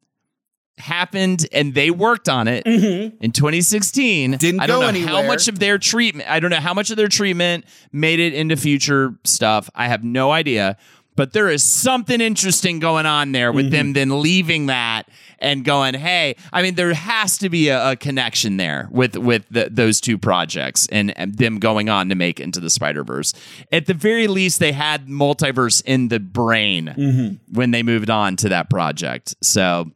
[0.77, 4.37] happened and they worked on it in 2016 Mm-hmm.
[4.37, 6.91] Didn't I don't go know how much of their treatment I don't know how much
[6.91, 10.77] of their treatment made it into future stuff I have no idea
[11.15, 13.71] but there is something interesting going on there with Mm-hmm.
[13.75, 15.09] them then leaving that
[15.39, 19.45] and going hey I mean there has to be a, a connection there with with
[19.49, 23.33] the, those two projects and, and them going on to make into the Spider-Verse
[23.71, 27.53] at the very least they had multiverse in the brain Mm-hmm.
[27.53, 29.91] when they moved on to that project so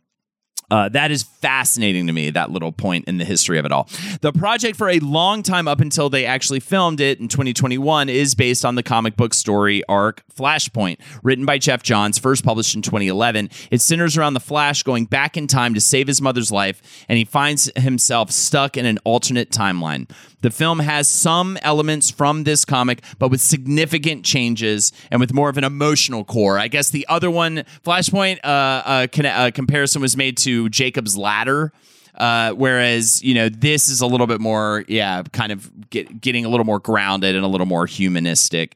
[0.71, 3.89] uh, that is fascinating to me, that little point in the history of it all.
[4.21, 8.33] The project, for a long time up until they actually filmed it in 2021, is
[8.35, 12.81] based on the comic book story arc Flashpoint, written by Geoff Johns, first published in
[12.81, 13.49] 2011.
[13.69, 17.17] It centers around the Flash going back in time to save his mother's life, and
[17.17, 20.09] he finds himself stuck in an alternate timeline.
[20.41, 25.49] The film has some elements from this comic, but with significant changes and with more
[25.49, 26.57] of an emotional core.
[26.57, 31.15] I guess the other one, Flashpoint, uh, uh, con- uh, comparison was made to Jacob's
[31.15, 31.71] Ladder.
[32.13, 36.43] Uh, whereas you know this is a little bit more, yeah, kind of get, getting
[36.43, 38.75] a little more grounded and a little more humanistic.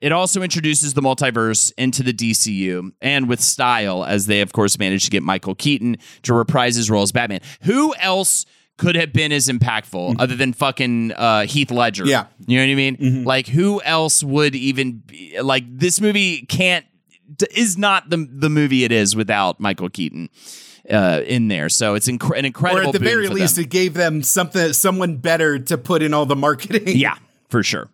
[0.00, 4.78] It also introduces the multiverse into the DCU and with style, as they, of course,
[4.78, 7.40] managed to get Michael Keaton to reprise his role as Batman.
[7.62, 8.46] Who else
[8.78, 12.06] could have been as impactful other than fucking uh, Heath Ledger?
[12.06, 12.26] Yeah.
[12.46, 13.24] You know what I mean?
[13.24, 16.86] Like, who else would even be, like, this movie can't,
[17.54, 20.30] is not the, the movie it is without Michael Keaton.
[20.90, 22.86] Uh, in there, so it's inc- an Or incredible.
[22.86, 23.64] at the very least, them.
[23.64, 26.96] it gave them something, someone better to put in all the marketing.
[26.96, 27.18] Yeah,
[27.50, 27.90] for sure.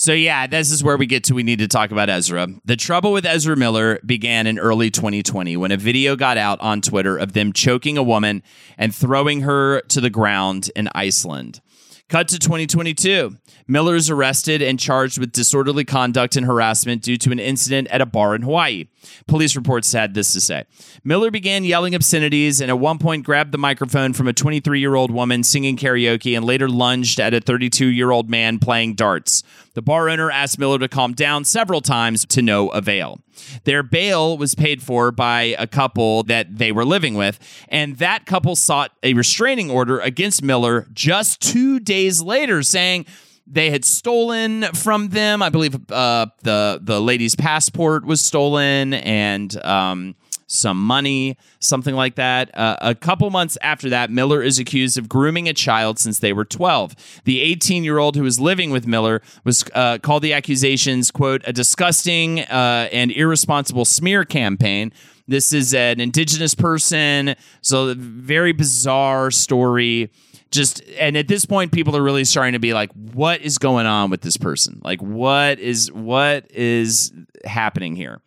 [0.00, 2.46] So yeah, this is where we get to we need to talk about Ezra.
[2.64, 6.80] The trouble with Ezra Miller began in early 2020 when a video got out on
[6.80, 8.44] Twitter of them choking a woman
[8.76, 11.60] and throwing her to the ground in Iceland.
[12.08, 13.36] Cut to 2022.
[13.66, 18.00] Miller is arrested and charged with disorderly conduct and harassment due to an incident at
[18.00, 18.86] a bar in Hawaii.
[19.26, 20.64] Police reports had this to say
[21.04, 24.94] Miller began yelling obscenities and at one point grabbed the microphone from a 23 year
[24.94, 29.42] old woman singing karaoke and later lunged at a 32 year old man playing darts.
[29.74, 33.20] The bar owner asked Miller to calm down several times to no avail.
[33.64, 38.26] Their bail was paid for by a couple that they were living with, and that
[38.26, 43.06] couple sought a restraining order against Miller just two days later, saying
[43.46, 45.42] they had stolen from them.
[45.42, 50.14] I believe uh, the the lady's passport was stolen, and um,
[50.48, 52.56] some money, something like that.
[52.56, 56.32] Uh, a couple months after that, Miller is accused of grooming a child since they
[56.32, 57.22] were 12.
[57.24, 61.42] The 18 year old who was living with Miller was uh, called the accusations, quote,
[61.46, 64.92] a disgusting uh, and irresponsible smear campaign.
[65.28, 70.10] This is an indigenous person, so very bizarre story.
[70.50, 73.86] Just and at this point, people are really starting to be like, "What is going
[73.86, 74.80] on with this person?
[74.82, 77.12] Like, what is what is
[77.44, 78.20] happening here?"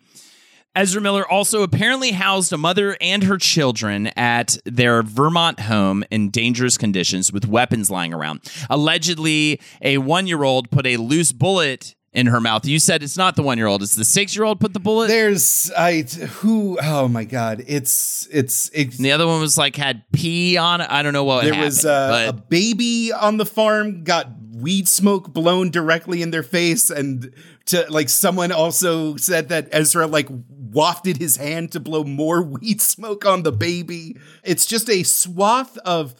[0.73, 6.29] Ezra Miller also apparently housed a mother and her children at their Vermont home in
[6.29, 8.39] dangerous conditions with weapons lying around.
[8.69, 12.65] Allegedly, a one year old put a loose bullet in her mouth.
[12.65, 14.79] You said it's not the one year old, it's the six year old put the
[14.79, 15.07] bullet.
[15.07, 20.03] There's I who oh my god it's it's, it's the other one was like had
[20.11, 20.89] pee on it.
[20.89, 24.87] I don't know what there happened, was uh, a baby on the farm got weed
[24.87, 27.33] smoke blown directly in their face and
[27.65, 32.81] to like someone also said that Ezra like wafted his hand to blow more weed
[32.81, 36.13] smoke on the baby it's just a swath of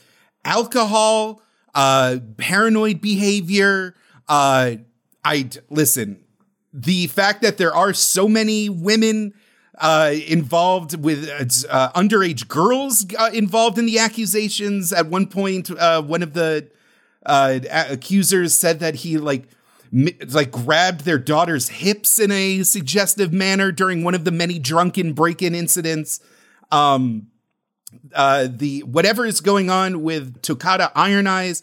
[0.46, 1.42] alcohol
[1.76, 3.96] uh paranoid behavior
[4.28, 4.76] uh
[5.24, 6.24] I listen
[6.74, 9.34] the fact that there are so many women
[9.78, 11.30] uh, involved with
[11.70, 14.94] uh, underage girls uh, involved in the accusations.
[14.94, 16.70] At one point, uh, one of the
[17.26, 19.48] uh, accusers said that he like
[20.30, 25.12] like grabbed their daughter's hips in a suggestive manner during one of the many drunken
[25.12, 26.22] break-in incidents.
[26.72, 27.28] Um,
[28.16, 31.62] uh, the whatever is going on with Tokata Iron Eyes.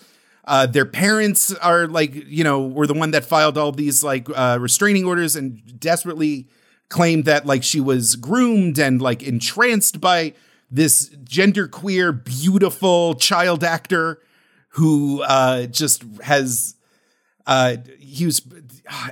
[0.48, 4.26] Uh, their parents are like, you know, were the one that filed all these like
[4.34, 6.48] uh, restraining orders and desperately
[6.88, 10.32] claimed that like she was groomed and like entranced by
[10.70, 14.22] this genderqueer, beautiful child actor
[14.70, 16.74] who uh, just has.
[17.46, 18.42] Uh, he was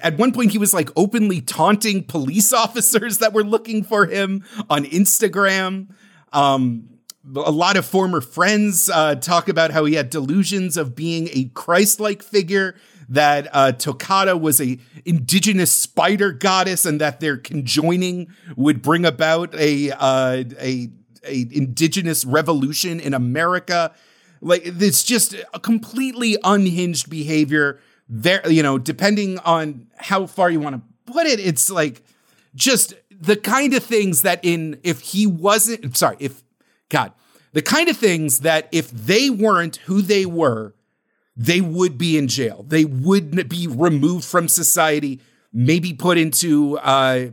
[0.03, 4.43] at one point he was like openly taunting police officers that were looking for him
[4.71, 5.89] on Instagram.
[6.33, 6.96] Um,
[7.35, 11.51] a lot of former friends uh, talk about how he had delusions of being a
[11.55, 12.75] Christ-like figure.
[13.09, 19.55] That uh, Tokata was a indigenous spider goddess, and that their conjoining would bring about
[19.55, 20.91] a uh, a
[21.25, 23.95] a indigenous revolution in America.
[24.41, 27.79] Like it's just a completely unhinged behavior.
[28.09, 32.03] There, you know, depending on how far you want to put it, it's like
[32.57, 36.43] just the kind of things that in if he wasn't sorry if
[36.89, 37.13] God,
[37.53, 40.75] the kind of things that if they weren't who they were,
[41.37, 42.65] they would be in jail.
[42.67, 45.21] They would be removed from society,
[45.53, 47.29] maybe put into uh,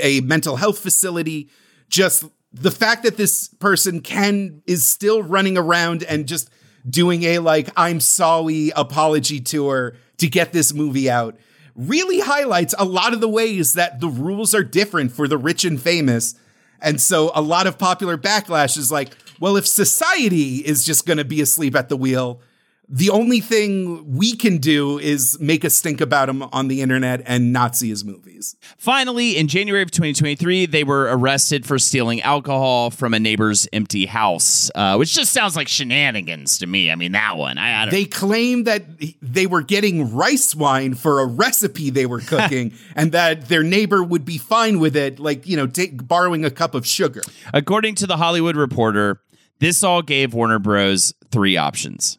[0.00, 1.48] a mental health facility.
[1.88, 6.50] Just the fact that this person can is still running around and just
[6.88, 11.36] doing a like I'm sorry apology tour to get this movie out
[11.76, 15.64] really highlights a lot of the ways that the rules are different for the rich
[15.64, 16.34] and famous.
[16.80, 21.18] And so a lot of popular backlash is like, well, if society is just going
[21.18, 22.40] to be asleep at the wheel,
[22.88, 27.22] the only thing we can do is make a stink about him on the internet
[27.26, 28.56] and not see his movies.
[28.78, 34.06] Finally, in January of 2023, they were arrested for stealing alcohol from a neighbor's empty
[34.06, 36.90] house, uh, which just sounds like shenanigans to me.
[36.90, 37.58] I mean, that one.
[37.58, 38.84] I, I They claim that
[39.20, 44.02] they were getting rice wine for a recipe they were cooking and that their neighbor
[44.02, 47.22] would be fine with it, like, you know, take, borrowing a cup of sugar.
[47.52, 49.20] According to the Hollywood Reporter,
[49.58, 51.14] this all gave Warner Bros.
[51.30, 52.18] three options.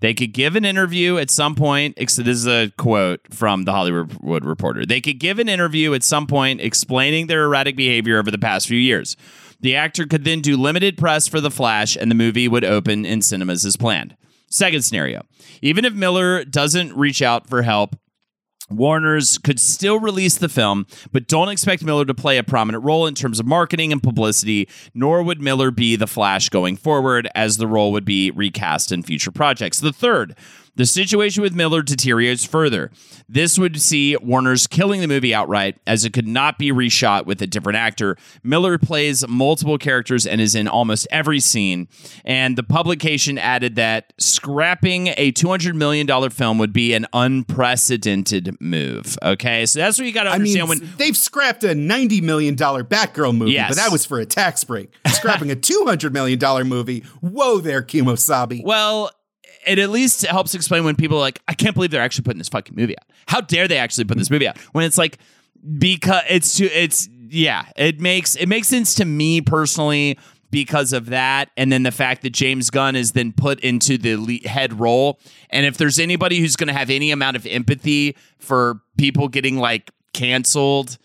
[0.00, 1.96] They could give an interview at some point.
[1.96, 4.86] This is a quote from the Hollywood Reporter.
[4.86, 8.66] They could give an interview at some point explaining their erratic behavior over the past
[8.66, 9.16] few years.
[9.60, 13.04] The actor could then do limited press for The Flash, and the movie would open
[13.04, 14.16] in cinemas as planned.
[14.48, 15.22] Second scenario
[15.62, 17.94] even if Miller doesn't reach out for help,
[18.70, 23.06] Warner's could still release the film, but don't expect Miller to play a prominent role
[23.06, 27.56] in terms of marketing and publicity, nor would Miller be the Flash going forward, as
[27.56, 29.80] the role would be recast in future projects.
[29.80, 30.36] The third,
[30.76, 32.90] the situation with Miller deteriorates further.
[33.28, 37.40] This would see Warner's killing the movie outright, as it could not be reshot with
[37.42, 38.16] a different actor.
[38.42, 41.86] Miller plays multiple characters and is in almost every scene.
[42.24, 49.18] And the publication added that scrapping a $200 million film would be an unprecedented move.
[49.22, 50.96] Okay, so that's what you got to I mean, understand when.
[50.96, 53.70] they've scrapped a ninety million dollar Batgirl movie, Yes.
[53.70, 54.92] but that was for a tax break.
[55.08, 58.64] Scrapping a two hundred million dollar movie, whoa there, Kimosabi.
[58.64, 59.10] Well,
[59.66, 62.38] it at least helps explain when people are like, I can't believe they're actually putting
[62.38, 63.06] this fucking movie out.
[63.26, 64.58] How dare they actually put this movie out?
[64.72, 65.18] When it's like,
[65.78, 70.18] because it's too, it's, yeah, it makes, it makes sense to me personally
[70.50, 71.50] because of that.
[71.56, 75.20] And then the fact that James Gunn is then put into the head role.
[75.50, 79.58] And if there's anybody who's going to have any amount of empathy for people getting
[79.58, 80.98] like canceled,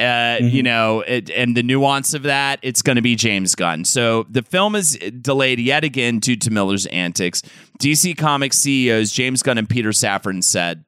[0.00, 3.84] uh, you know, it, and the nuance of that, it's going to be James Gunn.
[3.84, 7.42] So the film is delayed yet again due to Miller's antics.
[7.78, 10.84] DC Comics CEOs James Gunn and Peter Safran said.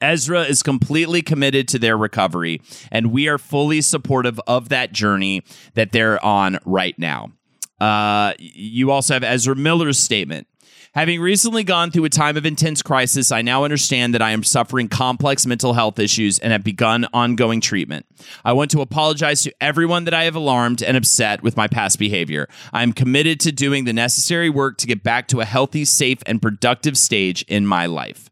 [0.00, 2.60] Ezra is completely committed to their recovery,
[2.90, 5.42] and we are fully supportive of that journey
[5.74, 7.32] that they're on right now.
[7.80, 10.46] Uh, you also have Ezra Miller's statement.
[10.94, 14.44] Having recently gone through a time of intense crisis, I now understand that I am
[14.44, 18.06] suffering complex mental health issues and have begun ongoing treatment.
[18.44, 21.98] I want to apologize to everyone that I have alarmed and upset with my past
[21.98, 22.48] behavior.
[22.72, 26.20] I am committed to doing the necessary work to get back to a healthy, safe,
[26.26, 28.30] and productive stage in my life.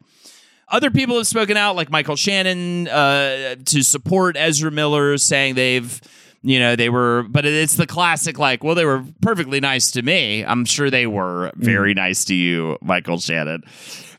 [0.68, 6.00] Other people have spoken out, like Michael Shannon, uh, to support Ezra Miller, saying they've,
[6.42, 10.02] you know, they were, but it's the classic, like, well, they were perfectly nice to
[10.02, 10.44] me.
[10.44, 12.04] I'm sure they were very mm-hmm.
[12.04, 13.62] nice to you, Michael Shannon.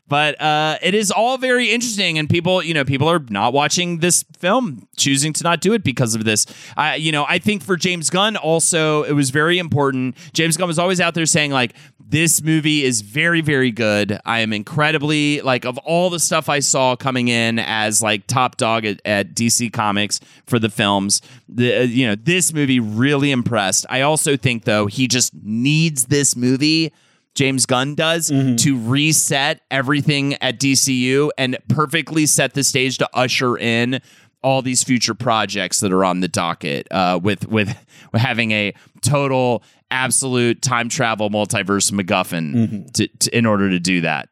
[0.06, 4.00] But uh, it is all very interesting, and people, you know, people are not watching
[4.00, 6.44] this film, choosing to not do it because of this.
[6.76, 10.14] I, you know, I think for James Gunn, also, it was very important.
[10.34, 14.20] James Gunn was always out there saying, like, this movie is very, very good.
[14.26, 18.58] I am incredibly, like, of all the stuff I saw coming in as, like, top
[18.58, 23.30] dog at, at DC Comics for the films, the, uh, you know, this movie really
[23.30, 23.86] impressed.
[23.88, 26.92] I also think, though, he just needs this movie.
[27.34, 33.58] James Gunn does to reset everything at DCU and perfectly set the stage to usher
[33.58, 34.00] in
[34.42, 37.76] all these future projects that are on the docket uh, with with
[38.14, 44.28] having a total absolute time travel multiverse MacGuffin to, to, in order to do that.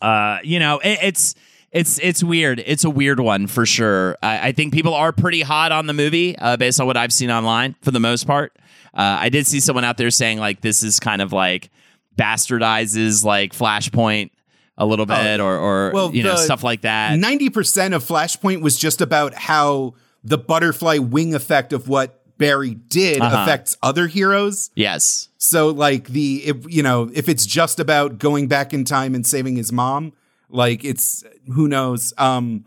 [0.00, 1.34] Uh, you know, it, it's
[1.72, 2.62] it's it's weird.
[2.64, 4.16] It's a weird one for sure.
[4.22, 7.12] I, I think people are pretty hot on the movie uh, based on what I've
[7.12, 8.56] seen online for the most part.
[8.94, 11.70] Uh, I did see someone out there saying like this is kind of like
[12.16, 14.30] bastardizes like Flashpoint
[14.78, 17.18] a little bit or or Well, you know stuff like that.
[17.18, 19.94] Ninety percent of Flashpoint was just about how
[20.24, 23.42] the butterfly wing effect of what Barry did Uh-huh.
[23.42, 24.70] affects other heroes.
[24.74, 25.28] yes.
[25.38, 29.26] So like the if you know if it's just about going back in time and
[29.26, 30.12] saving his mom,
[30.50, 31.24] like it's
[31.54, 32.12] who knows.
[32.18, 32.64] Um,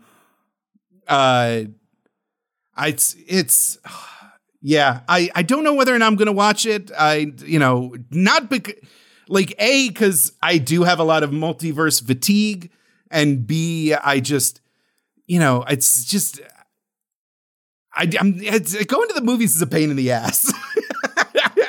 [1.06, 1.62] uh,
[2.78, 3.78] it's it's
[4.62, 5.00] yeah.
[5.08, 6.90] I I don't know whether or not I'm gonna watch it.
[6.98, 8.74] I you know not because
[9.30, 12.70] like a because I do have a lot of multiverse fatigue,
[13.10, 14.60] and b I just
[15.26, 16.40] you know it's just.
[17.92, 20.52] I, I'm it's, going to the movies is a pain in the ass.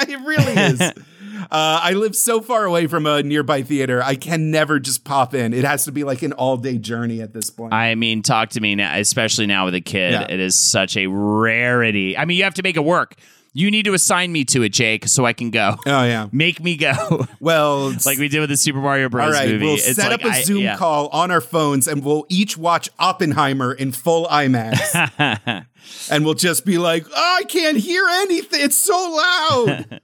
[0.07, 0.91] it really is.
[1.51, 4.01] Uh, I live so far away from a nearby theater.
[4.01, 5.53] I can never just pop in.
[5.53, 7.73] It has to be like an all day journey at this point.
[7.73, 10.13] I mean, talk to me now, especially now with a kid.
[10.13, 10.27] Yeah.
[10.29, 12.17] It is such a rarity.
[12.17, 13.15] I mean, you have to make it work.
[13.53, 15.76] You need to assign me to it, Jake, so I can go.
[15.86, 16.28] oh yeah.
[16.32, 19.26] Make me go, Well, like we did with the Super Mario Bros.
[19.26, 19.49] all right.
[19.49, 19.65] movie.
[19.65, 20.78] We'll It's set like up a I- Zoom yeah.
[20.78, 25.65] call on our phones, and we'll each watch Oppenheimer in full IMAX.
[26.11, 28.61] and we'll just be like, oh, I can't hear anything.
[28.61, 29.99] It's so loud.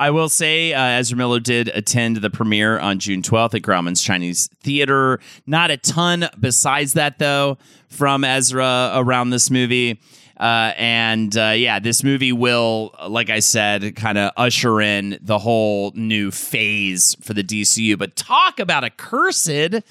[0.00, 4.00] I will say, uh, Ezra Miller did attend the premiere on June 12th at Grauman's
[4.02, 5.18] Chinese Theater.
[5.44, 7.58] Not a ton besides that, though,
[7.88, 10.00] from Ezra around this movie.
[10.38, 15.38] Uh, and uh, yeah, this movie will, like I said, kind of usher in the
[15.38, 17.98] whole new phase for the DCU.
[17.98, 19.82] But talk about a cursed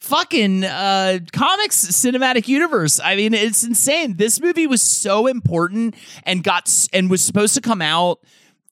[0.00, 3.00] fucking uh comics cinematic universe.
[3.02, 4.16] I mean it's insane.
[4.18, 5.94] This movie was so important
[6.24, 8.20] and got s- and was supposed to come out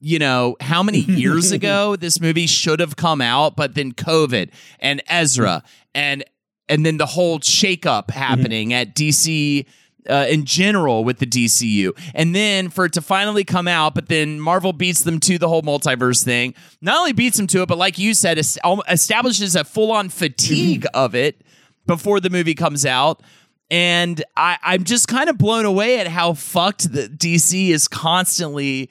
[0.04, 4.50] you know, how many years ago this movie should have come out, but then COVID
[4.80, 5.62] and Ezra
[5.94, 6.22] and
[6.68, 9.64] and then the whole shakeup happening at DC
[10.08, 14.08] uh, in general with the DCU, and then for it to finally come out, but
[14.08, 16.54] then Marvel beats them to the whole multiverse thing.
[16.80, 18.58] Not only beats them to it, but like you said, es-
[18.88, 21.42] establishes a full on fatigue of it
[21.86, 23.22] before the movie comes out.
[23.70, 28.90] And I, I'm just kind of blown away at how fucked the DC is constantly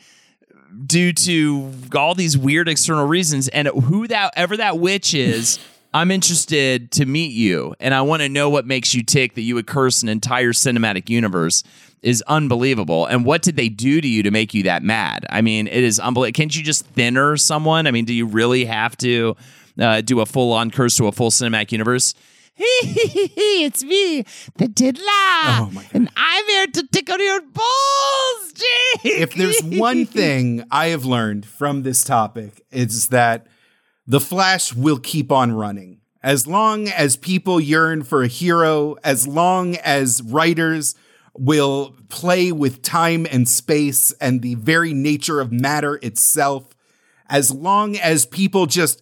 [0.88, 3.48] due to all these weird external reasons.
[3.50, 5.60] And who that ever that witch is,
[5.94, 9.42] I'm interested to meet you, and I want to know what makes you tick that
[9.42, 11.64] you would curse an entire cinematic universe
[12.02, 13.06] is unbelievable.
[13.06, 15.26] And what did they do to you to make you that mad?
[15.30, 16.36] I mean, it is unbelievable.
[16.36, 17.88] Can't you just thinner someone?
[17.88, 19.36] I mean, do you really have to
[19.80, 22.16] uh, do a full on curse to a full cinematic universe?
[22.58, 24.24] it's me,
[24.58, 29.06] the Diddler, Oh and I'm here to tickle your balls, Jake.
[29.20, 33.48] if there's one thing I have learned from this topic, it's that
[34.12, 36.02] the Flash will keep on running.
[36.22, 40.96] As long as people yearn for a hero, as long as writers
[41.34, 46.76] will play with time and space and the very nature of matter itself,
[47.30, 49.02] as long as people just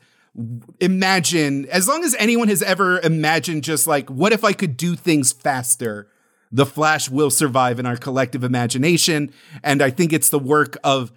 [0.80, 4.96] imagine, as long as anyone has ever imagined just like, what if I could do
[4.96, 6.08] things faster?
[6.52, 9.34] The Flash will survive in our collective imagination.
[9.64, 11.12] And I think it's the work of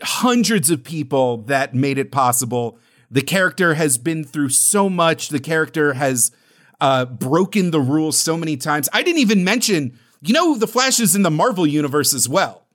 [0.00, 2.78] hundreds of people that made it possible.
[3.10, 5.28] The character has been through so much.
[5.28, 6.32] The character has
[6.80, 8.88] uh, broken the rules so many times.
[8.92, 12.66] I didn't even mention, you know, the Flash is in the Marvel universe as well.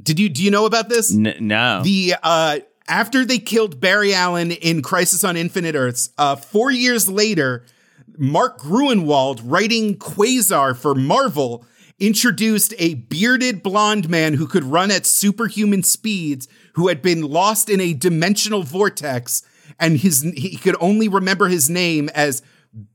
[0.00, 1.14] Did you do you know about this?
[1.14, 1.82] N- no.
[1.82, 7.08] The uh, after they killed Barry Allen in Crisis on Infinite Earths, uh, four years
[7.08, 7.64] later,
[8.16, 11.64] Mark Gruenwald, writing Quasar for Marvel,
[11.98, 17.68] introduced a bearded blonde man who could run at superhuman speeds, who had been lost
[17.68, 19.42] in a dimensional vortex,
[19.80, 22.40] and his he could only remember his name as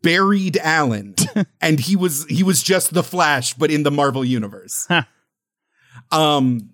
[0.01, 1.15] Buried Alien,
[1.61, 4.87] and he was he was just the Flash, but in the Marvel universe.
[6.13, 6.69] um,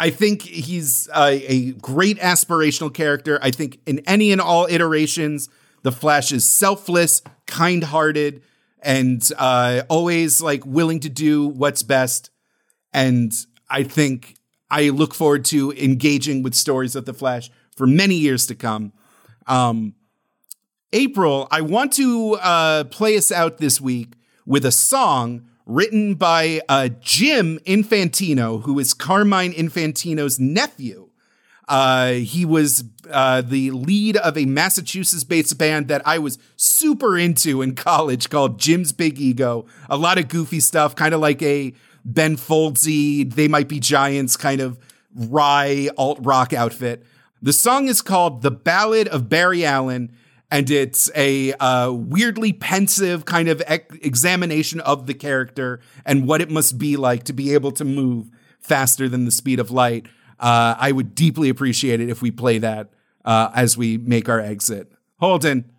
[0.00, 3.38] I think he's a, a great aspirational character.
[3.40, 5.48] I think in any and all iterations,
[5.84, 8.42] the Flash is selfless, kind-hearted,
[8.82, 12.30] and uh, always like willing to do what's best.
[12.92, 13.32] And
[13.68, 14.39] I think
[14.70, 18.92] I look forward to engaging with stories of the Flash for many years to come.
[19.46, 19.94] Um,
[20.92, 24.14] April, I want to uh, play us out this week
[24.44, 31.10] with a song written by uh, Jim Infantino, who is Carmine Infantino's nephew.
[31.68, 32.82] Uh, he was
[33.12, 38.28] uh, the lead of a Massachusetts based band that I was super into in college
[38.28, 39.66] called Jim's Big Ego.
[39.88, 41.72] A lot of goofy stuff, kind of like a
[42.04, 44.78] Ben Foldsy, They Might Be Giants kind of
[45.14, 47.04] wry alt rock outfit.
[47.42, 50.12] The song is called The Ballad of Barry Allen,
[50.50, 56.50] and it's a uh, weirdly pensive kind of examination of the character and what it
[56.50, 60.06] must be like to be able to move faster than the speed of light.
[60.38, 62.90] Uh, I would deeply appreciate it if we play that
[63.24, 64.92] uh, as we make our exit.
[65.18, 65.70] Holden,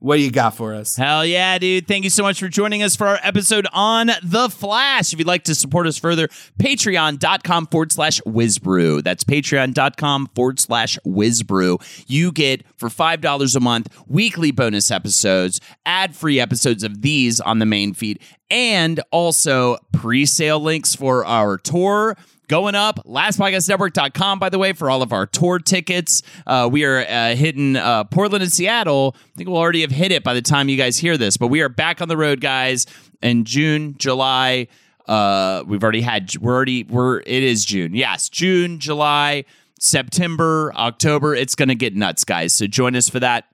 [0.00, 0.94] what do you got for us?
[0.94, 1.88] Hell yeah, dude.
[1.88, 5.12] Thank you so much for joining us for our episode on The Flash.
[5.12, 6.28] If you'd like to support us further,
[6.60, 9.02] patreon.com forward slash WizBru.
[9.02, 12.04] That's patreon.com forward slash WizBru.
[12.06, 17.58] You get, for $5 a month, weekly bonus episodes, ad free episodes of these on
[17.58, 18.20] the main feed,
[18.50, 22.16] and also pre sale links for our tour
[22.48, 26.22] going up lastpodcastnetwork.com by the way for all of our tour tickets.
[26.46, 29.14] Uh, we are uh, hitting uh, portland and seattle.
[29.16, 31.48] I think we'll already have hit it by the time you guys hear this but
[31.48, 32.86] we are back on the road guys
[33.22, 34.68] in june july
[35.06, 37.94] uh, we've already had we're already we're it is june.
[37.94, 39.44] Yes june july
[39.80, 43.44] september october it's gonna get nuts guys so join us for that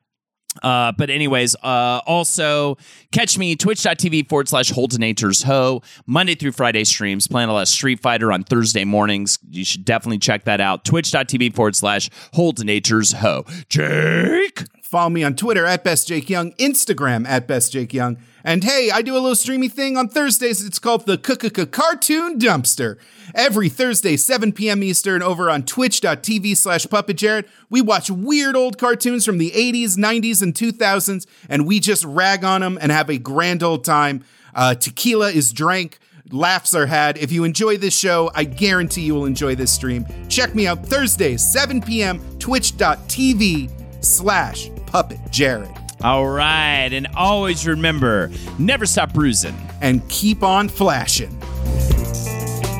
[0.62, 2.76] uh, but anyways, uh, also
[3.12, 7.68] catch me twitch.tv forward slash Holdenators Ho Monday through Friday streams, playing a lot of
[7.68, 9.38] Street Fighter on Thursday mornings.
[9.50, 10.84] You should definitely check that out.
[10.84, 13.44] Twitch.tv forward slash Holdenators Ho.
[13.68, 14.64] Jake.
[14.94, 18.16] Follow me on Twitter at Best Jake Young, Instagram at Best Jake Young.
[18.44, 20.64] And hey, I do a little streamy thing on Thursdays.
[20.64, 22.96] It's called the KKK Cartoon Dumpster.
[23.34, 24.84] Every Thursday, 7 p.m.
[24.84, 29.98] Eastern, over on twitch.tv slash Puppet Jared, we watch weird old cartoons from the 80s,
[29.98, 34.22] 90s, and 2000s, and we just rag on them and have a grand old time.
[34.54, 35.98] Uh, tequila is drank.
[36.30, 37.18] Laughs are had.
[37.18, 40.06] If you enjoy this show, I guarantee you will enjoy this stream.
[40.28, 45.74] Check me out Thursdays, 7 p.m., twitch.tv slash Puppet Jared.
[46.02, 46.92] All right.
[46.92, 49.56] And always remember never stop bruising.
[49.80, 51.36] And keep on flashing.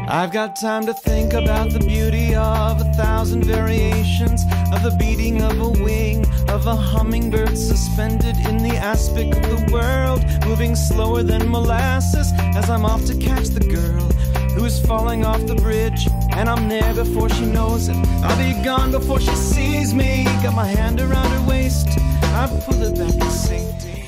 [0.06, 5.43] I've got time to think about the beauty of a thousand variations of the beating
[5.43, 11.22] of a wing of a hummingbird suspended in the aspic of the world, moving slower
[11.22, 14.10] than molasses as I'm off to catch the girl
[14.52, 16.06] who's falling off the bridge.
[16.32, 17.97] And I'm there before she knows it.
[18.22, 20.24] I'll be gone before she sees me.
[20.43, 21.89] Got my hand around her waist.
[21.89, 24.05] I pull it back in safety.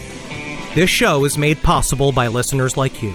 [0.74, 3.14] This show is made possible by listeners like you.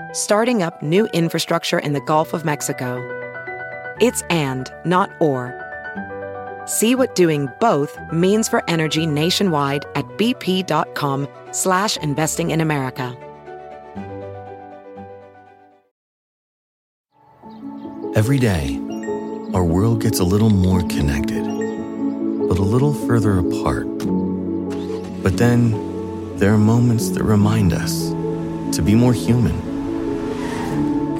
[0.13, 2.99] starting up new infrastructure in the Gulf of Mexico.
[4.01, 5.57] It's and, not or.
[6.65, 13.17] See what doing both means for energy nationwide at bp.com slash investing in America.
[18.13, 18.77] Every day,
[19.53, 23.87] our world gets a little more connected, but a little further apart.
[25.23, 28.09] But then, there are moments that remind us
[28.75, 29.70] to be more human.